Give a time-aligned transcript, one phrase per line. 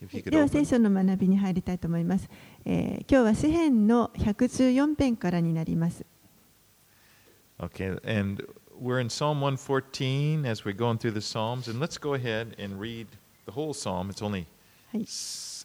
[0.00, 2.28] では.聖書の学びに入りたいと思います。
[2.64, 6.04] えー今日は詩編の114編からになります。
[7.58, 8.42] Okay, and
[8.80, 12.80] we're in Psalm 114 as we're going through the Psalms, and let's go ahead and
[12.80, 13.06] read
[13.44, 14.10] the whole Psalm.
[14.10, 14.46] It's only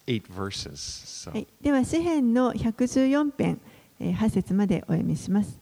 [0.07, 0.75] eight verses.
[0.75, 1.31] So.
[1.31, 3.61] はい、では詩編の114編、
[3.99, 5.59] えー8節までお読みします。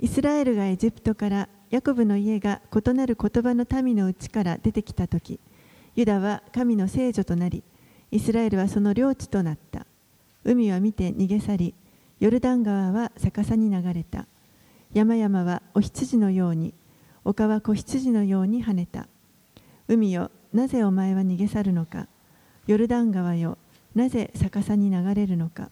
[0.00, 5.38] イスラエルがエジプトからヤコブの家が異なる言葉の民のうちから出てきたとき、
[5.94, 7.62] ユダは神の聖女となり、
[8.10, 9.86] イスラエルはその領地となった。
[10.44, 11.74] 海は見て逃げ去り、
[12.20, 14.26] ヨルダン川は逆さに流れた。
[14.92, 16.74] 山々はお羊のように、
[17.24, 19.08] 丘は子羊のように跳ねた。
[19.88, 22.08] 海よ、なぜお前は逃げ去るのか。
[22.66, 23.58] ヨルダン川よ、
[23.94, 25.70] なぜ逆さに流れるのか。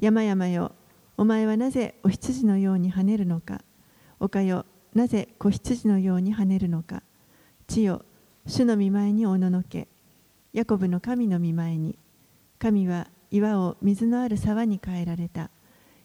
[0.00, 0.72] 山々よ、
[1.16, 3.62] お前はなぜお羊のように跳ねるのか。
[4.18, 7.02] 丘よ、なぜ子羊のように跳ねるのか。
[7.66, 8.04] 地よ、
[8.46, 9.88] 主の御前におののけ。
[10.52, 11.98] ヤコブの神の御前に。
[12.60, 15.50] 神は岩を水のある沢に変えられた。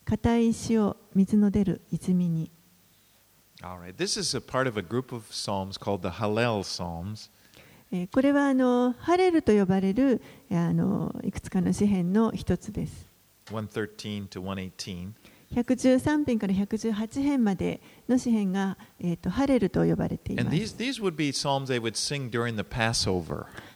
[0.06, 2.50] 硬い石を水の出る泉に。
[3.62, 7.30] All right, this is a part of a group of Psalms called the Hallel Psalms.
[7.92, 13.08] えーこれはあのハレルと呼ばれるえーあのいくつかの詩篇の一つです。
[13.46, 15.12] 113 to 118.
[15.54, 20.76] 113編から118編までの詩篇が、えー、とハレルと呼ばれていま And す。
[20.76, 21.02] these, these.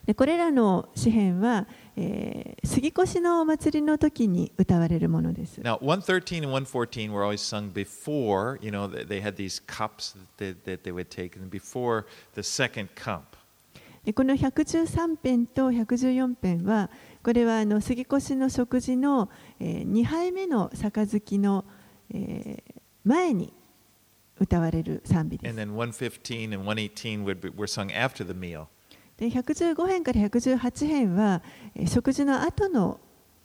[0.05, 5.61] でこれらの詩篇は、えー杉越のお祭りの時に歌われるものです。
[5.61, 10.77] Now, 113 and 114 were always sung before, you know, they had these cups that they,
[10.77, 13.37] that they would take, and before the second cup.
[14.03, 16.91] でこの113編と114編は
[17.25, 21.65] これはあの杉越の食事の、え2杯目の杯の、
[22.13, 23.53] えー前に
[24.39, 25.67] 歌われる賛美で And す。
[25.67, 28.67] then 115 and 118 would be, were sung after the meal.
[29.17, 31.41] で115編から118編は、
[31.73, 32.99] えー食事の後の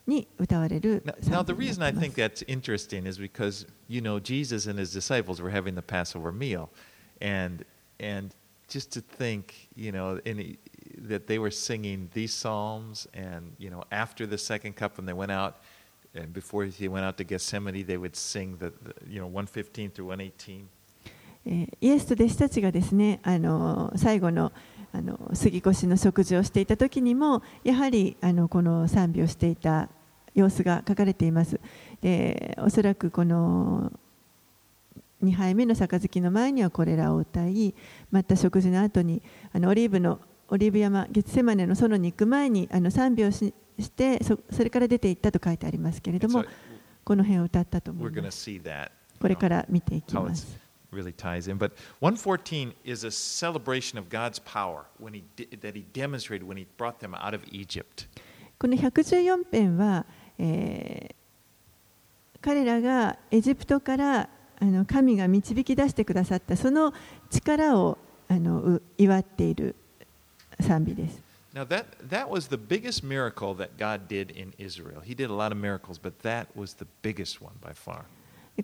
[0.06, 4.20] に歌われる Now, now 賛 the reason な I think that's interesting is because, you know,
[4.20, 6.68] Jesus and his disciples were having the Passover meal.
[7.22, 7.64] And,
[7.98, 8.34] and
[8.68, 10.58] just to think, you know, in,
[11.08, 15.12] that they were singing these psalms, and, you know, after the second cup, when they
[15.12, 15.56] went out,
[16.14, 19.90] and before he went out to Gethsemane, they would sing the, the you know, 115
[19.90, 20.68] through 118.
[21.46, 24.52] イエスと弟子たちがですねあの最後の
[24.92, 29.88] あの杉越の食事をしていた時にもやはりあのこの賛美をしていた
[30.34, 31.58] 様子が書かれています。
[32.02, 33.90] でおそらくこの
[35.22, 37.74] 2杯目の杯の前にはこれらを歌い
[38.10, 39.22] また食事の後に
[39.52, 40.18] あのオリーブの
[40.50, 46.44] オリーブ山ゲツセマネの園に行く前にあの賛美をししてそそれから出て行ったと書いてありますけれども
[47.04, 48.50] この辺を歌ったと思います。
[49.18, 50.58] これから見ていきます。
[50.92, 51.56] really ties in.
[51.56, 55.22] But 114 is a celebration of God's power when he
[55.60, 58.08] that He demonstrated when He brought them out of Egypt.
[58.58, 60.04] この114編は、
[60.38, 61.20] えー
[62.40, 64.28] 彼らがエジプトから
[64.58, 66.92] あの神が導き出してくださったその
[67.30, 69.76] 力をあのう祝っている
[70.62, 71.22] 賛美です。
[71.52, 75.00] Now that that was the biggest miracle that God did in Israel.
[75.02, 78.04] He did a lot of miracles, but that was the biggest one by far.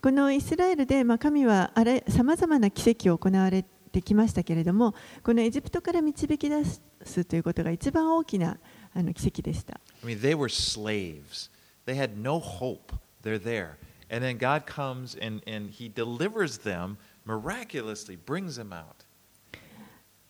[0.01, 1.73] このイスラエルで、まあ、神は
[2.09, 8.59] さまざまな奇跡を行われてきましたけれどもこのエジプトから導き出すということが一番大きな
[8.95, 9.81] あの奇跡でした。
[10.05, 11.51] I mean, they were slaves.
[11.87, 12.95] They had no hope.
[13.23, 13.77] They're there.
[14.11, 19.05] And then God comes and, and He delivers them miraculously, brings them out.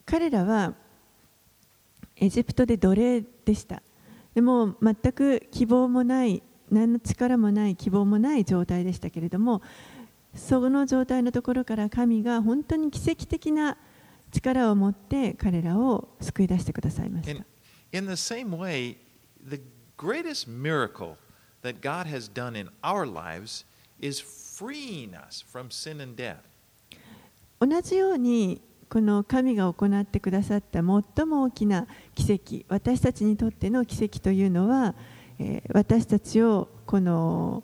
[0.04, 0.74] 彼らは
[2.16, 3.82] エジプトで奴隷でした
[4.34, 9.62] でも全く希望もない何の力もない希望もない状態でしたけれども
[10.34, 13.78] その状態のところから神が本当に奇跡的な
[14.32, 17.44] 力を持って彼らを救い出してくださいました
[17.92, 18.98] in the same way,
[19.40, 19.60] the
[19.96, 21.16] greatest miracle
[21.62, 23.64] that God has done in our lives
[24.00, 26.42] is freeing us from sin and death.
[27.58, 31.02] 同じようにこの神が行ってくださった最も
[31.42, 34.94] 大きな奇跡私たちにとっての奇跡というのは、
[35.38, 37.62] えー私たちをこの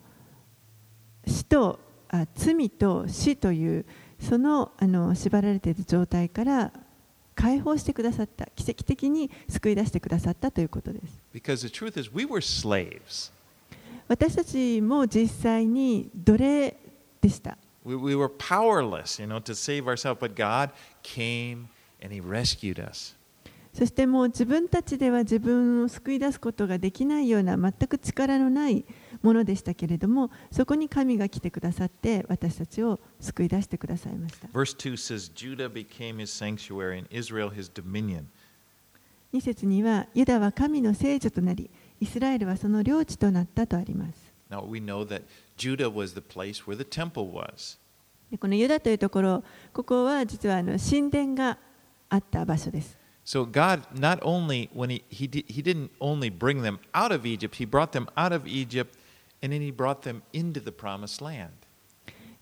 [1.26, 3.86] 死とあ罪と死という
[4.20, 6.72] そのあの縛られている状態から
[7.34, 11.20] 解放してくださった奇跡的に救い出してくださったということです.
[14.08, 16.76] 私たちも実際に奴隷
[17.20, 20.70] でした We, we were powerless, you know, to save ourselves, but God
[21.02, 21.68] came
[22.00, 23.16] and He rescued us.
[23.72, 28.84] そしてもう自分たちでは自分を救い出すことができないような全く力のない
[29.22, 34.48] ものでしたけれどもそこに神が来てくださって私たちを救い出してくださいました。
[34.48, 34.76] Verse
[39.32, 41.70] 2節には、ユダは神の聖女となり、
[42.00, 44.32] イスラエルはその領地となったとあります。
[44.50, 45.22] Now we know that
[45.56, 47.78] Judah was the place where the temple was.
[48.30, 51.58] でこのユダというところここは実はあの神殿が
[52.08, 57.26] あった場所です So God not only when he he, di- he didn't only bring them out of
[57.26, 58.98] Egypt, he brought them out of Egypt
[59.42, 61.50] and then he brought them into the promised land.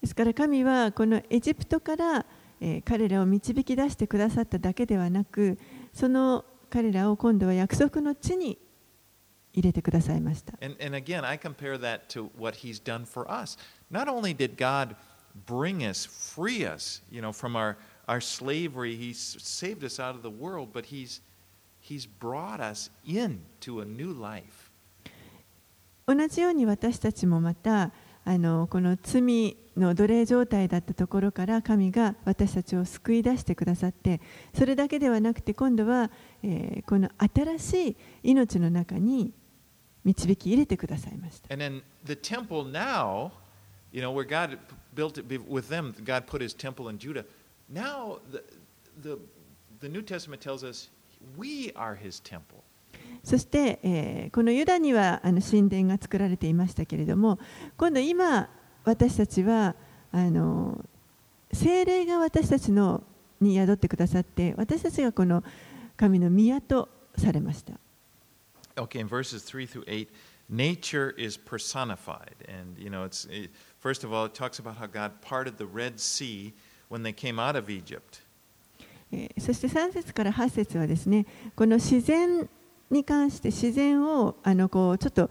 [0.01, 2.25] ですから神はこのエジプトから、
[2.61, 5.59] えー彼らを導き出してくださっただけではなく
[5.93, 8.57] その彼らを今度は約束の地に
[9.61, 13.57] 入れてくださいました And, and again, I compare that to what He's done for us.
[13.91, 14.97] Not only did God
[15.47, 17.77] bring us, free us, you know, from our,
[18.07, 21.21] our slavery, He's saved us out of the world, but He's,
[21.81, 24.71] he's brought us into a new life.
[26.07, 27.93] 同じように私たちもまた
[28.25, 34.21] あのこの罪の奴隷状態だったところから神が私たちを救い出してくださって
[34.53, 36.11] それだけではなくて今度は、
[36.43, 39.33] えーこの新しい命の中に
[40.05, 41.49] 導き入れてくださいました。
[53.23, 57.39] そして、このユダには神殿が作られていましたけれども
[57.77, 58.49] 今度今
[58.85, 59.75] 私たちは
[60.13, 60.31] あ
[61.53, 62.73] 精霊が私たち
[63.41, 65.45] に宿ってくださって私たちがこの
[65.97, 67.75] 神の宮とされました。
[68.80, 70.10] Okay, in verses 3 through 8,
[70.50, 72.36] nature is personified.
[72.48, 75.66] And, you know, it's, it, first of all, it talks about how God parted the
[75.66, 76.54] Red Sea
[76.90, 78.22] when they came out of Egypt.
[79.12, 81.26] えーそして3節から8節はですね
[81.56, 82.50] この自然
[82.90, 85.30] に関して自然をあのこうちょっと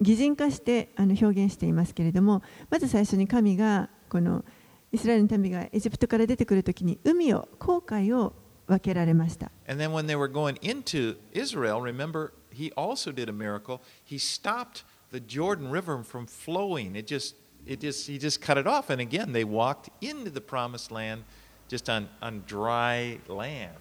[0.00, 4.44] 擬人化してあの表現していますけれどもまず最初に神がこの
[4.92, 8.34] イスラエルの民がエジプトから出てくるときに海を航海を
[8.66, 13.81] 分けられました And then when they were going into Israel, remember, he also did a miracle.
[14.03, 16.95] He stopped the Jordan River from flowing.
[16.95, 18.89] It just, it just, he just cut it off.
[18.89, 21.23] And again, they walked into the promised land
[21.67, 23.77] just on, on dry land.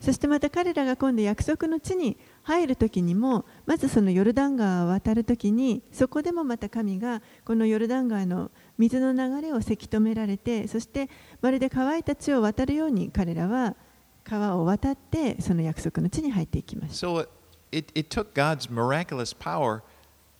[0.00, 11.10] そしてまた彼らが今度約束の地に入るときにもまずそのヨルダン川を渡るときにそこでもまた神がこのヨルダン川の水の流れをせき止められてそして
[11.42, 13.76] まるで乾いた地を渡るように彼らは
[14.24, 17.28] 川を渡ってその約束の地に入っていきました So
[17.72, 19.82] it, it took God's miraculous power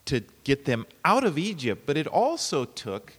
[0.07, 3.15] to get them out of Egypt, but it also took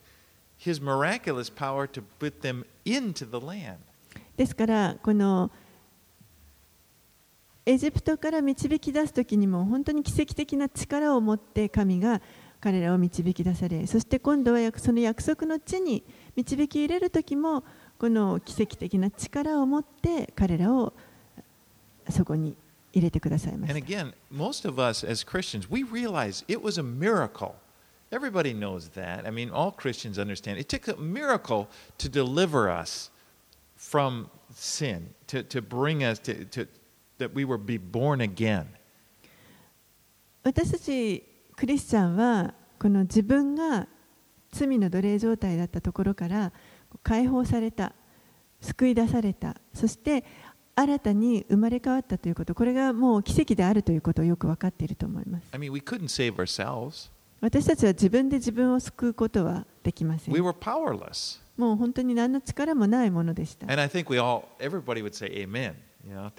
[0.57, 3.77] his miraculous power to put them into the land.
[4.37, 5.51] ですからこの
[7.65, 12.21] エジプトから導き出す時にも本当に奇跡的な力を持って神が
[12.59, 16.03] 彼らを導き出されそして今度は約その約束の地に
[16.35, 17.63] 導き入れる時も
[17.99, 20.93] この奇跡的な力を持って彼らを
[22.09, 22.55] そこに
[22.93, 27.55] 入れてくださいま And した again, most of us as Christians, we realize it was a miracle.
[28.11, 29.25] Everybody knows that.
[29.25, 30.59] I mean, all Christians understand.
[30.59, 31.67] It took a miracle
[31.97, 33.09] to deliver us
[33.77, 36.67] from sin, to, to bring us to, to
[37.17, 38.67] that we were be born again.
[40.43, 41.23] 私たち
[41.55, 43.87] クリスチャンはこの自分が
[44.51, 46.51] 罪の奴隷状態だったところから
[47.03, 47.93] 解放された
[48.59, 50.23] 救い出されたそして
[50.75, 55.47] 新たに生まれ変わったということ、これがもう奇跡であるということよく分かっていると思います。
[57.41, 60.33] 私たちは自分で自分を救うことはできません。
[61.57, 63.65] もう本当に何の力もないものでした。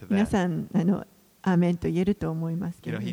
[0.09, 1.07] 皆さん、あの、
[1.43, 3.05] アーメンと言えると思いますけども。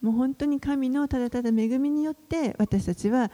[0.00, 3.30] もう本当に神のただただ恵みによって私たちは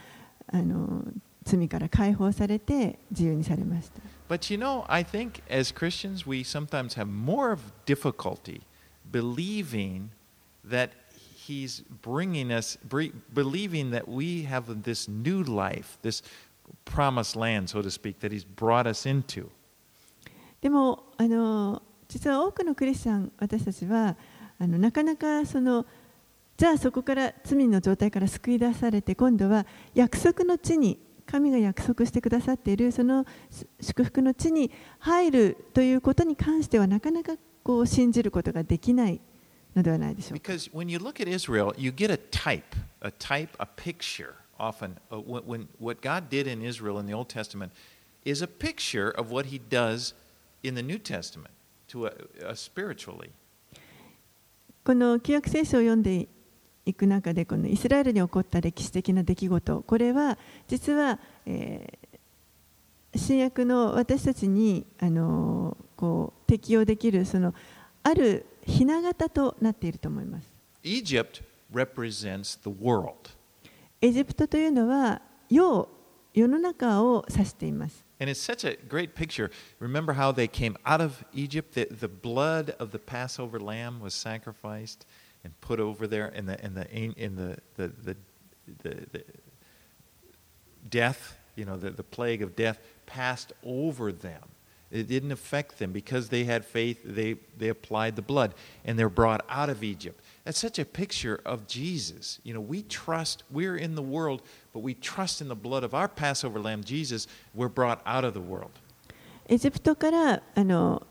[0.49, 1.05] あの
[1.47, 4.03] 罪から解放されて自由にされました。
[4.29, 8.63] But you know, I think as Christians, we sometimes have more of difficulty
[9.11, 10.11] believing
[10.69, 10.91] that
[11.47, 12.77] He's bringing us,
[13.33, 16.23] believing that we have this new life, this
[16.85, 19.49] promised land, so to speak, that He's brought us into.
[20.61, 24.17] でもあの実は多くのクリスチャン私たちは
[24.59, 25.87] あのなかなかその
[26.57, 33.27] じゃあそこから罪の状態から救い出されて今度は約束の地に神が約束してくださっているその
[33.81, 39.21] 祝福の地に入るということに関してはなかなかこう信じることができない
[39.75, 40.53] のではないでしょうか。
[40.53, 42.63] Because when you look at Israel, you get a type,
[43.01, 44.35] a type, a picture.
[44.59, 47.73] Often, uh, when what God did in Israel in the Old Testament
[48.25, 50.15] is a picture of what He does
[50.63, 51.53] in the New Testament
[51.89, 52.13] to a,
[52.47, 53.31] a spiritually.
[54.85, 56.29] この旧約聖書を読んで
[56.87, 60.39] いく中でこのイスラエルに起こった歴史的な出来事これは
[60.69, 62.07] 実は、えー
[63.17, 67.55] 新約の私たちにあのこう適用できるその
[68.03, 70.49] あるひな形となっていると思います。
[70.83, 73.15] Egypt represents the world.
[74.01, 75.89] エジプトというのは世
[76.35, 78.05] 世の中を指しています。
[78.19, 79.51] And it's such a great picture.
[79.81, 81.75] Remember how they came out of Egypt?
[81.75, 85.07] The, the blood of the Passover lamb was sacrificed
[85.46, 88.18] and put over there, and the, and the, in the, the, the,
[88.84, 89.24] the, the
[90.90, 94.42] death, you know, the, the plague of death passed over them.
[94.92, 99.10] It didn't affect them because they had faith, they, they applied the blood, and they're
[99.10, 100.22] brought out of Egypt.
[100.44, 102.40] That's such a picture of Jesus.
[102.44, 104.42] You know, we trust, we're in the world,
[104.74, 107.28] but we trust in the blood of our Passover lamb, Jesus.
[107.54, 108.72] We're brought out of the world.
[109.48, 111.06] エジプトからあの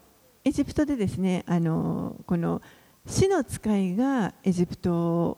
[0.45, 2.63] エジプトでですねあのこの
[3.06, 5.38] 死の使いがエジプト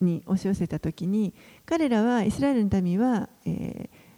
[0.00, 1.34] に押し寄せた時に
[1.66, 4.08] 彼らはイスラエルの民は、えー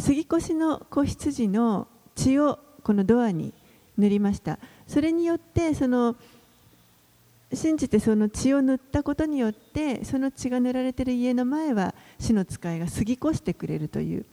[0.00, 3.52] 杉越の子羊の血をこのドアに
[3.98, 4.58] 塗りました。
[4.86, 6.16] それによってその
[7.52, 14.24] 信じてその血を塗ったことによってその血が塗られている家の前は死の使いが過ぎ越してくれるという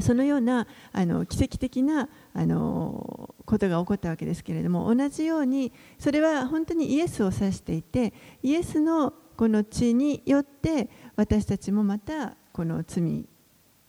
[0.00, 8.12] そのようなあの奇跡的なあのことが起こったわけですけれども同じようにそれは本当にイエスを指していて
[8.42, 13.24] イエスのこの血によって私たちもまたこの罪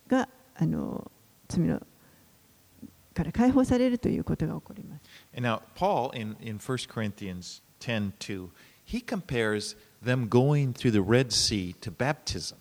[0.07, 1.11] があの
[1.49, 1.81] 罪の
[3.13, 5.01] から解放されるということが起こります。
[5.35, 8.47] And now, Paul in, in 1 Corinthians 10 2,
[8.85, 12.55] he compares them going through the Red Sea to baptism.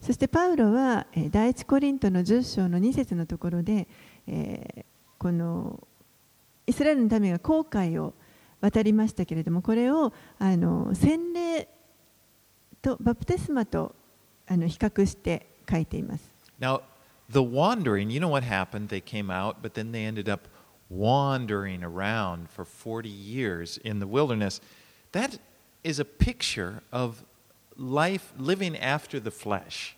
[0.00, 3.88] そしてパウロはえー第一コリントの10章の2節のところで、
[4.26, 4.87] えー
[5.18, 5.86] この
[6.66, 8.14] イスラエルの民が航海を
[8.60, 11.68] 渡りましたけれどもこれをあの洗礼
[12.82, 13.94] とバプテスマと
[14.46, 16.30] あの比較して書いています。
[16.60, 16.80] Now,
[17.30, 18.88] the wandering, you know what happened?
[18.88, 20.48] They came out, but then they ended up
[20.90, 24.60] wandering around for 40 years in the wilderness.
[25.12, 25.38] That
[25.84, 27.24] is a picture of
[27.76, 29.96] life living after the flesh.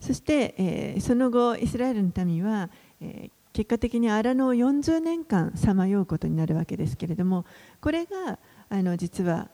[0.00, 7.44] そして、えーその後イスラエルの民は、えー結果的に荒野を40年間さまようことになるわけですけれども
[7.80, 8.38] これが
[8.68, 9.48] あの実は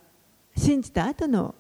[0.55, 1.55] 信じた後の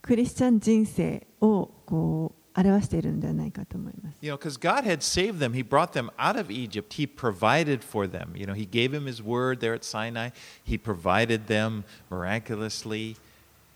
[0.00, 4.18] クリスチャン人生をこう表しているのではないかと思います。
[4.20, 5.52] You know, because God had saved them.
[5.52, 6.94] He brought them out of Egypt.
[6.94, 8.36] He provided for them.
[8.36, 10.30] You know, He gave them His word there at Sinai.
[10.64, 13.16] He provided them miraculously.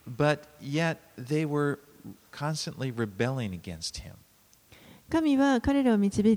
[0.06, 1.80] But yet they were
[2.30, 4.14] constantly rebelling against Him.
[5.10, 6.36] 神は彼らを導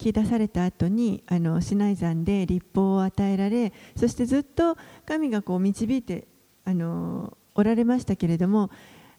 [0.00, 4.76] き出された後にあのシナイ山で立法を与えられそしてずっと
[5.06, 6.26] 神がこう導いて
[6.64, 8.70] あのおられましたけれども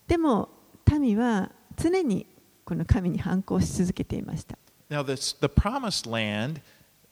[0.08, 0.50] でも
[0.92, 2.28] 民は常に
[2.66, 4.58] この神に反抗し続けていました。
[4.90, 6.62] Now, this, the promised land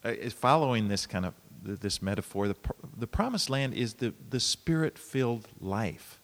[0.04, 1.34] uh, is following this kind of
[1.64, 2.48] this metaphor.
[2.48, 2.56] The,
[2.98, 6.20] the promised land is the, the spirit filled life.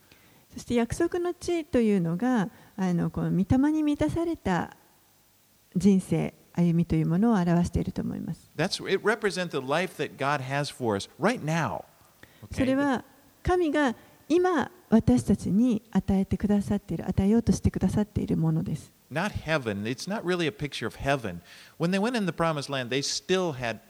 [0.54, 4.76] そして約束の地というのがあのこの御霊に満たされた
[5.76, 8.51] 人生歩みというものを表していると思います。
[8.57, 11.85] That's, it represents the life that God has for us right now.
[12.53, 13.05] それは
[13.43, 13.95] 神が
[14.29, 18.93] 今私たちに与えてくださっている与えようとしてくださっているものです。
[19.11, 19.87] not heaven.
[19.87, 21.43] It's not really a picture of heaven.
[21.79, 23.81] When they went in the promised land, they still had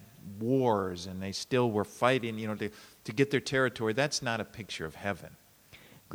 [0.40, 2.70] wars and they still were fighting, you know, to,
[3.04, 3.92] to get their territory.
[3.92, 5.36] That's not a picture of heaven.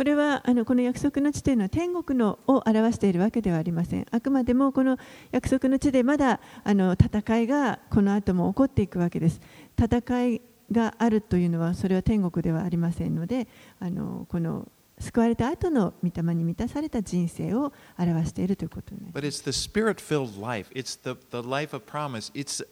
[0.01, 4.07] これはあのこの約束の地というのは天国のを表しているわけではありません。
[4.11, 4.97] あくまでもこの
[5.31, 9.43] 約束の地でまだあの戦いがこの後も起こっていくわけです。
[9.79, 10.41] 戦い
[10.73, 13.47] があるというのはそれは天国ではありませんので、
[13.79, 14.67] あのこの
[14.99, 19.23] 救われた後の御霊に満たされた人生を表しているということになります。
[19.23, 20.71] But it's the spirit filled life.
[20.75, 22.33] It's the, the life of promise.
[22.33, 22.67] It's,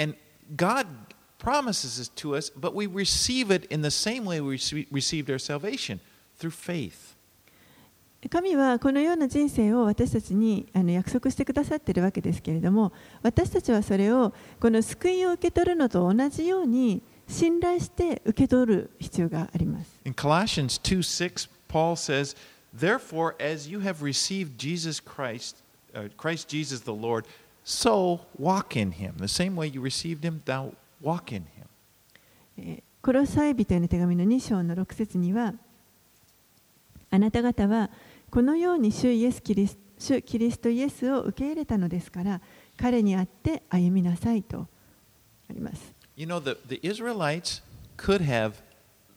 [0.00, 0.14] and
[0.54, 0.86] God
[1.40, 5.28] promises it to us, but we receive it in the same way we rece- received
[5.28, 5.98] our salvation
[6.38, 7.16] through faith.
[8.30, 12.92] 神はこのような人生を私たちにあの約束してくださっているわけですけれども
[13.22, 20.00] 私たちはそれをこの救いを受け取るのと同じように信頼して受け取る必要があります。
[20.04, 22.34] In Colossians 2 6, Paul says,
[22.76, 25.62] Therefore, as you have received Jesus Christ,
[25.94, 27.24] uh, Christ Jesus the Lord,
[27.64, 29.14] so walk in him.
[29.18, 31.66] The same way you received him, thou walk in him.
[32.56, 35.54] えーコロサイ人への手紙の2章の6節には
[37.10, 37.90] あなた方は
[38.30, 42.40] このように主イエスキリス主キリストイエスを受け入れたのですから
[42.76, 44.68] 彼にあって歩みなさいと
[45.50, 45.94] あります。
[46.16, 47.62] You know, the, the Israelites
[47.96, 48.62] could have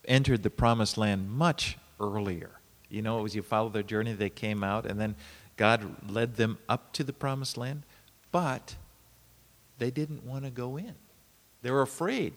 [0.08, 2.62] entered the promised land much earlier.
[2.90, 5.16] You know, as you follow their journey, they came out, and then
[5.58, 7.84] God led them up to the promised land.
[8.32, 8.76] But
[9.78, 10.96] they didn't want to go in.
[11.64, 12.34] They were afraid.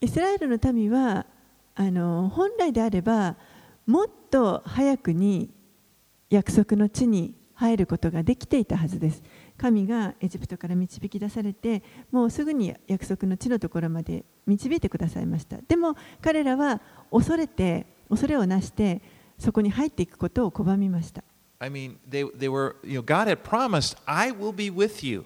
[0.00, 1.26] イスラエルの民は
[1.74, 3.36] あの本来であれば
[3.88, 5.48] もっと早くに
[6.28, 9.22] 約束の地に入ることができていたはずです。
[9.56, 15.56] 神がエジプトから導き出されてもうすぐに約束の地のところまで導いてくださいました。
[15.66, 19.00] でも彼らは恐れて恐れをなして
[19.38, 21.24] そこに入っていくことを拒みました。
[21.58, 25.24] I mean, they, they were, you know, God had promised, I will be with you.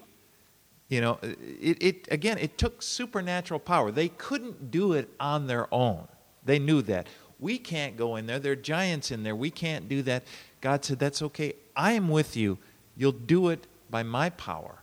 [0.87, 3.91] You know, it, it, again, it took supernatural power.
[3.91, 6.07] They couldn't do it on their own.
[6.45, 7.07] They knew that.
[7.43, 8.39] We can't go in there.
[8.39, 9.35] There giants in there.
[9.35, 10.23] We can't do that.
[10.61, 12.57] God said, That's ok I am with you.
[12.95, 14.79] You'll do it by my power.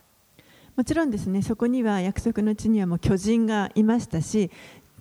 [0.75, 4.51] もちろんですね、そこには約束の地にはもう巨人がいましたし、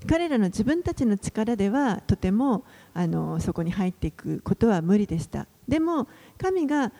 [0.08, 2.64] 彼らの自分たちの力ではとても
[2.94, 5.46] あのそこに入っていくことは無理でした。
[5.68, 6.92] でも、神が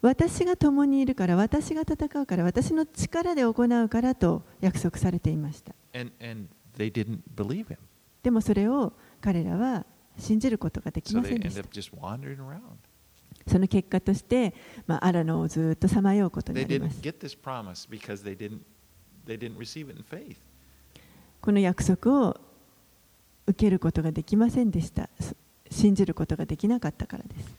[0.00, 5.74] 私が共にいるから、私が戦うから、私の力で行うからと約束されていました。
[8.22, 9.84] でもそれを彼らは
[10.18, 11.62] 信じることができませんでした。
[13.46, 14.54] その結果として、
[14.86, 17.00] まあ、アラノをずっとさまようことになります。
[21.40, 22.40] この約束を
[23.46, 25.08] 受けることができませんでした。
[25.70, 27.56] 信じることができなかったからです。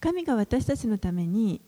[0.00, 1.60] 神が私たちのために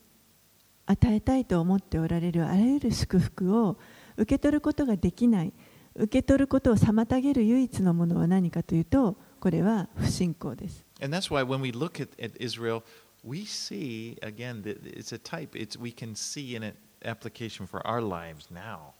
[0.86, 3.78] 与えたいと思っておられるあらゆる祝福を
[4.16, 5.52] 受け取ることができない
[5.94, 12.82] 受け取ることを妨げる唯一のものは何かというとこれは不信仰です And that's why when we look at, at Israel,
[13.24, 15.56] we see, again, that it's a type.
[15.56, 18.94] It's, we can see in it application for our lives now.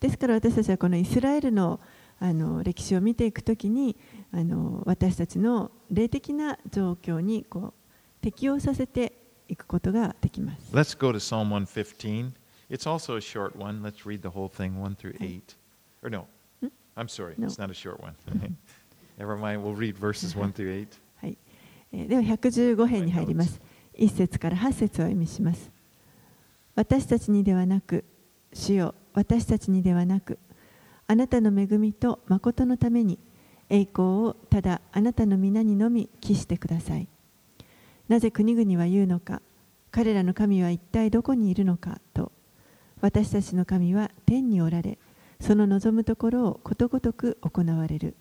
[0.00, 1.80] ですから私たちはこのイスラエルの
[2.20, 3.96] あの歴史を見ていくときに
[4.32, 7.74] あの私たちの霊的な状況にこう
[8.20, 9.12] 適応させて
[9.48, 10.72] いくことができます。
[10.72, 12.32] Let's go to Psalm 115.
[12.70, 13.82] It's also a short one.
[13.82, 15.42] Let's read the whole thing, 1 through 8.
[16.02, 16.26] Or no,
[16.60, 16.68] Hmm?
[16.96, 18.14] I'm sorry, it's not a short one.
[19.18, 20.88] Never mind, we'll read verses 1 through 8.
[21.22, 21.38] はい、
[21.92, 23.60] えーでは115編に入ります。
[23.98, 25.70] 1節から8節をお読みします。
[26.74, 28.04] 私たちにではなく、
[28.52, 30.38] 主よ、私たちにではなく、
[31.08, 33.18] あなたの恵みと誠のために、
[33.70, 37.08] 栄光をただあなたの皆にのみ帰してください。
[38.08, 39.42] なぜ国々は言うのか、
[39.90, 42.32] 彼らの神は一体どこにいるのかと、
[43.00, 44.98] 私たちの神は天におられ、
[45.40, 48.14] その望むところをことごとく行われる。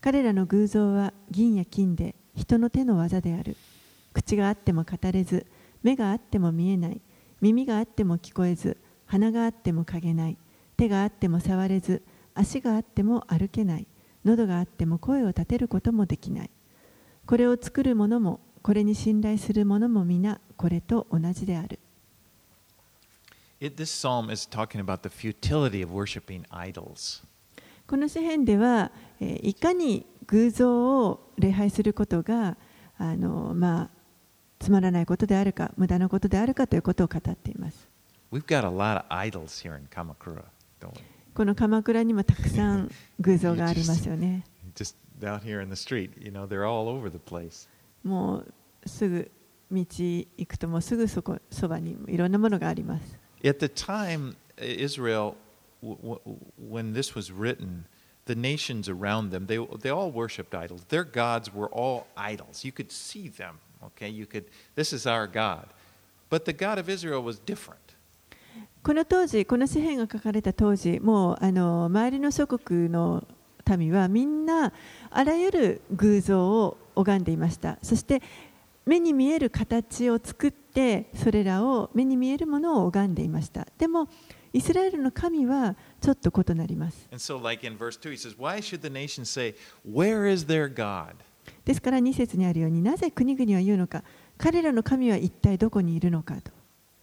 [0.00, 3.56] 彼らの偶像は銀や金で人の手の技である。
[4.12, 5.46] 口があっても語れず
[5.82, 7.00] 目があっても見えない。
[7.40, 8.76] 耳があっても聞こえず
[9.06, 10.36] 鼻があっても嗅げない。
[10.76, 12.02] 手があっても触れず
[12.34, 13.86] 足があっても歩けない。
[14.24, 16.50] 喉があっても声を立てることもできない。
[17.26, 21.78] これを作る者もこれに信頼する者も皆これと同じである。
[27.86, 32.56] この詩編では、えー、いかに偶像を礼拝することが
[32.98, 33.90] あの、まあ、
[34.58, 37.86] つまらないことであるか、無駄なことであるかということを語っています。
[41.34, 47.68] この鎌倉にもたくさん偶像がありますよね just out here in the street, you know, they're all over the place.
[48.04, 49.30] もうすぐ
[49.70, 55.34] 道行くともうすぐそこそばにいろんなものがあります At the time, Israel,
[56.58, 57.84] when this was written,
[58.24, 60.84] the nations around them, they, they all worshipped idols.
[60.88, 62.64] Their gods were all idols.
[62.64, 64.08] You could see them, okay?
[64.08, 65.66] You could, this is our God.
[66.28, 67.80] But the God of Israel was different.
[68.82, 73.26] この当時この詩篇が書かれた当時もうあの周りの諸国の
[73.76, 74.72] 民はみんな
[75.16, 78.20] あらゆる偶像を拝んでいましたそして
[78.84, 84.10] 目に見える形を作ってそれらを目に見えるものを拝んでいましたでも
[84.52, 89.54] イスラエルの神はちょっと異なります And so, like in verse 2, he says, Why should the nations say,
[89.90, 91.14] Where is their God?
[91.64, 94.04] ですから2節にあるようになぜ国々は言うのか
[94.36, 96.52] 彼らの神は一体どこにいるのかと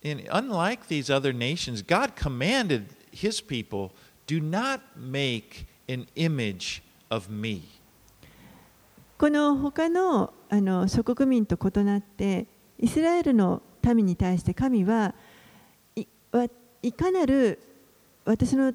[0.04, 3.90] unlike these other nations, God commanded his people,
[4.28, 7.73] Do not make an image of me.
[9.24, 12.46] この他のあの諸国民と異なって
[12.78, 15.16] イスラエルの民に対して神は
[16.82, 17.58] いかなる
[18.26, 18.74] 私の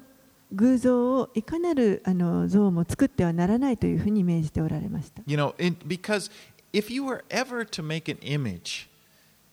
[0.51, 5.21] 偶像をいかなるあの像も作ってはならないというふうに命じておられました。
[5.27, 6.31] You know, in, because
[6.73, 8.89] if you were ever to make an image,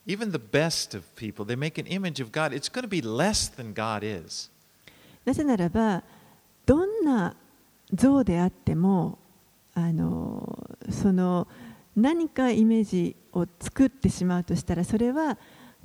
[0.07, 3.03] even the best of people, they make an image of God, it's going to be
[3.03, 4.51] less than God is.
[5.27, 6.03] なぜならば
[6.65, 7.37] どんな
[7.93, 9.19] 像であっても
[9.77, 11.47] あのその
[11.95, 15.37] 何かイメージを作ってしまうとしたらそれは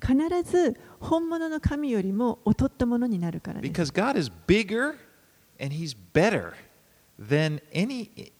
[0.01, 0.15] 必
[0.49, 3.71] ず本物の神よりも劣ったものになるからです。
[3.71, 4.95] Because God is bigger
[5.61, 6.53] and He's better
[7.19, 8.31] than any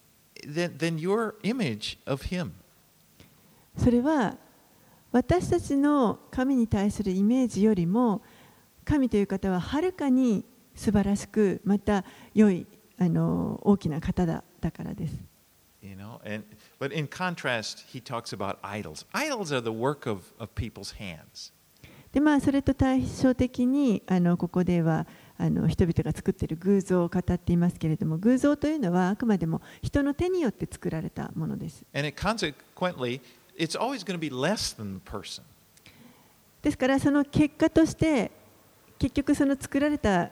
[0.41, 2.51] than, than your image of Him.
[3.77, 4.37] それは
[5.11, 8.21] 私たちの神に対するイメージよりも
[8.85, 12.65] 神という方ははるかに素晴らしくまた良い
[12.97, 15.30] あの大きな方だだからです。
[15.81, 16.43] You know, and
[16.79, 19.03] but in contrast, he talks about idols.
[19.13, 21.51] Idols are the work of, of people's hands.
[22.11, 31.85] でまあそれと対照的にあのここではあの人々が作っている偶像を語っていますけれども偶像というのはあくまでも人の手によって作られたものです。
[31.93, 33.21] And it consequently,
[33.57, 35.43] it's always going to be less than the person.
[36.61, 38.29] ですからその結果として
[38.99, 40.29] 結局その作られた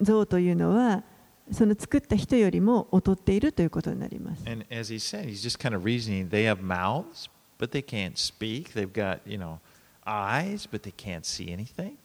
[0.00, 1.02] 像というのは
[1.52, 4.44] その作った人よりも劣っているということになります。
[4.48, 6.28] And as he said, he's just kind of reasoning.
[6.28, 8.72] They have mouths, but they can't speak.
[8.72, 9.58] They've got, you know,
[10.06, 11.96] eyes, but they can't see anything.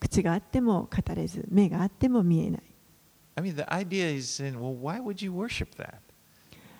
[0.00, 2.62] 口があっても語れず目があっても見えない。
[3.36, 6.00] I mean, the idea is saying, well, why would you worship that?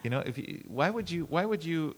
[0.02, 1.96] You know, if you, why would you why would you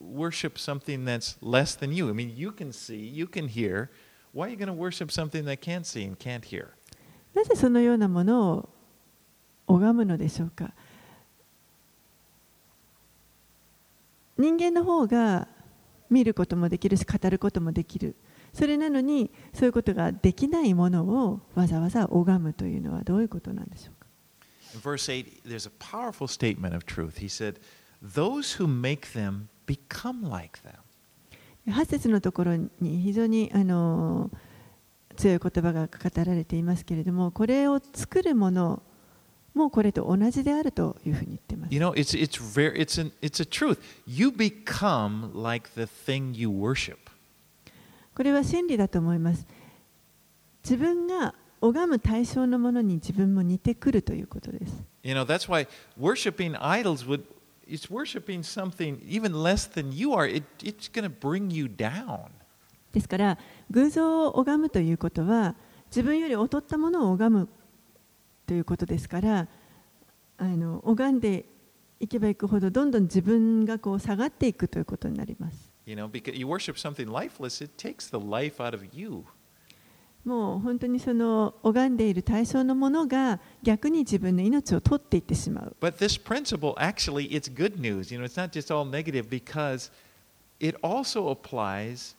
[0.00, 2.08] worship something that's less than you?
[2.08, 3.90] I mean, you can see, you can hear.
[4.32, 6.74] Why are you going to worship something that can't see and can't hear?
[7.34, 8.68] なぜそのようなものを
[9.66, 10.72] 拝むのでしょうか？
[14.38, 15.48] 人間の方が
[16.10, 18.14] 見ることもできるし語ることもできる
[18.52, 24.06] それなのにそういうことができないものをわざわざ拝むというのはどういうことなんでしょうか
[24.82, 27.18] ？Verse 8, there's a powerful statement of truth.
[27.18, 27.56] He said,
[28.02, 30.74] Those who make them become like them.
[31.66, 34.30] 8節のところに非常にあの
[35.16, 38.82] 強い言葉が語られていますけれどもこれを作るもの
[39.56, 43.78] もこれと同じであるというふうに言っています You know, it's, it's, very, it's, an, it's a truth.
[44.06, 46.98] You become like the thing you worship.
[48.14, 49.46] これは真理だと思います
[50.62, 55.66] 自分が拝む対象のものに自分も似てくるということです You know, that's why
[55.98, 57.22] worshiping idols would,
[57.66, 60.26] it's worshiping something even less than you are.
[60.28, 62.30] It, it's going to bring you down.
[62.92, 63.38] ですから
[63.70, 65.54] 偶像を拝むということは
[65.88, 67.48] 自分より劣ったものを拝む
[68.46, 69.48] ということですから
[70.38, 71.44] あの拝んで
[71.98, 79.24] いけばいくほどどんどん自分がこう下がっていくということになります You know, because you worship something lifeless, it takes the life out of you.
[80.24, 88.12] もう本当にその拝んでいる対象のものが逆に自分の命を取っていってしまう But this principle, actually, it's good news.
[88.12, 89.92] You know, it's not just all negative because
[90.58, 92.16] it also applies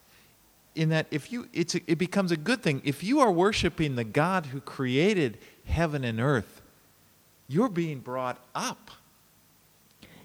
[0.74, 2.82] in that if you, it's it becomes a good thing.
[2.86, 6.62] If you are worshiping the God who created heaven and earth,
[7.48, 8.78] you're being brought up.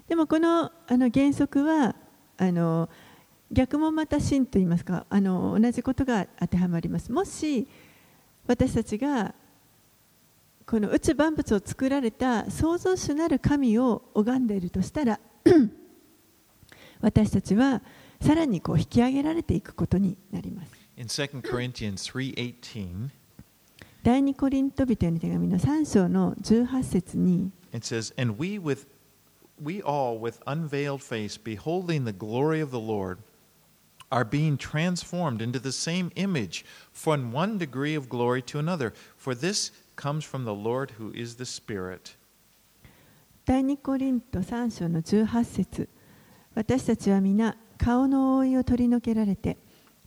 [0.07, 1.95] でもこのあの原則は
[2.37, 2.89] あの
[3.51, 7.67] 逆もまた真と言いますかあの同じことが当てはまりますもし
[8.47, 9.33] 私たちが
[10.65, 15.19] この宇宙万物を作られた創造主なる神を拝んでいるとしたら
[17.01, 17.81] 私たちは
[18.21, 23.09] さらにこう引き上げられていくことになります In 2 Corinthians 3:18,
[24.03, 28.85] 第二コリント人への手紙の3章の18節に it says, "And we with
[29.57, 33.19] we all with unveiled face beholding the glory of the Lord
[34.11, 39.33] are being transformed into the same image from one degree of glory to another, for
[39.33, 42.17] this comes from the Lord who is the Spirit."
[43.45, 45.89] 第二コリント3章の18節
[46.55, 49.57] 私たちは皆顔の覆いを取り除けられて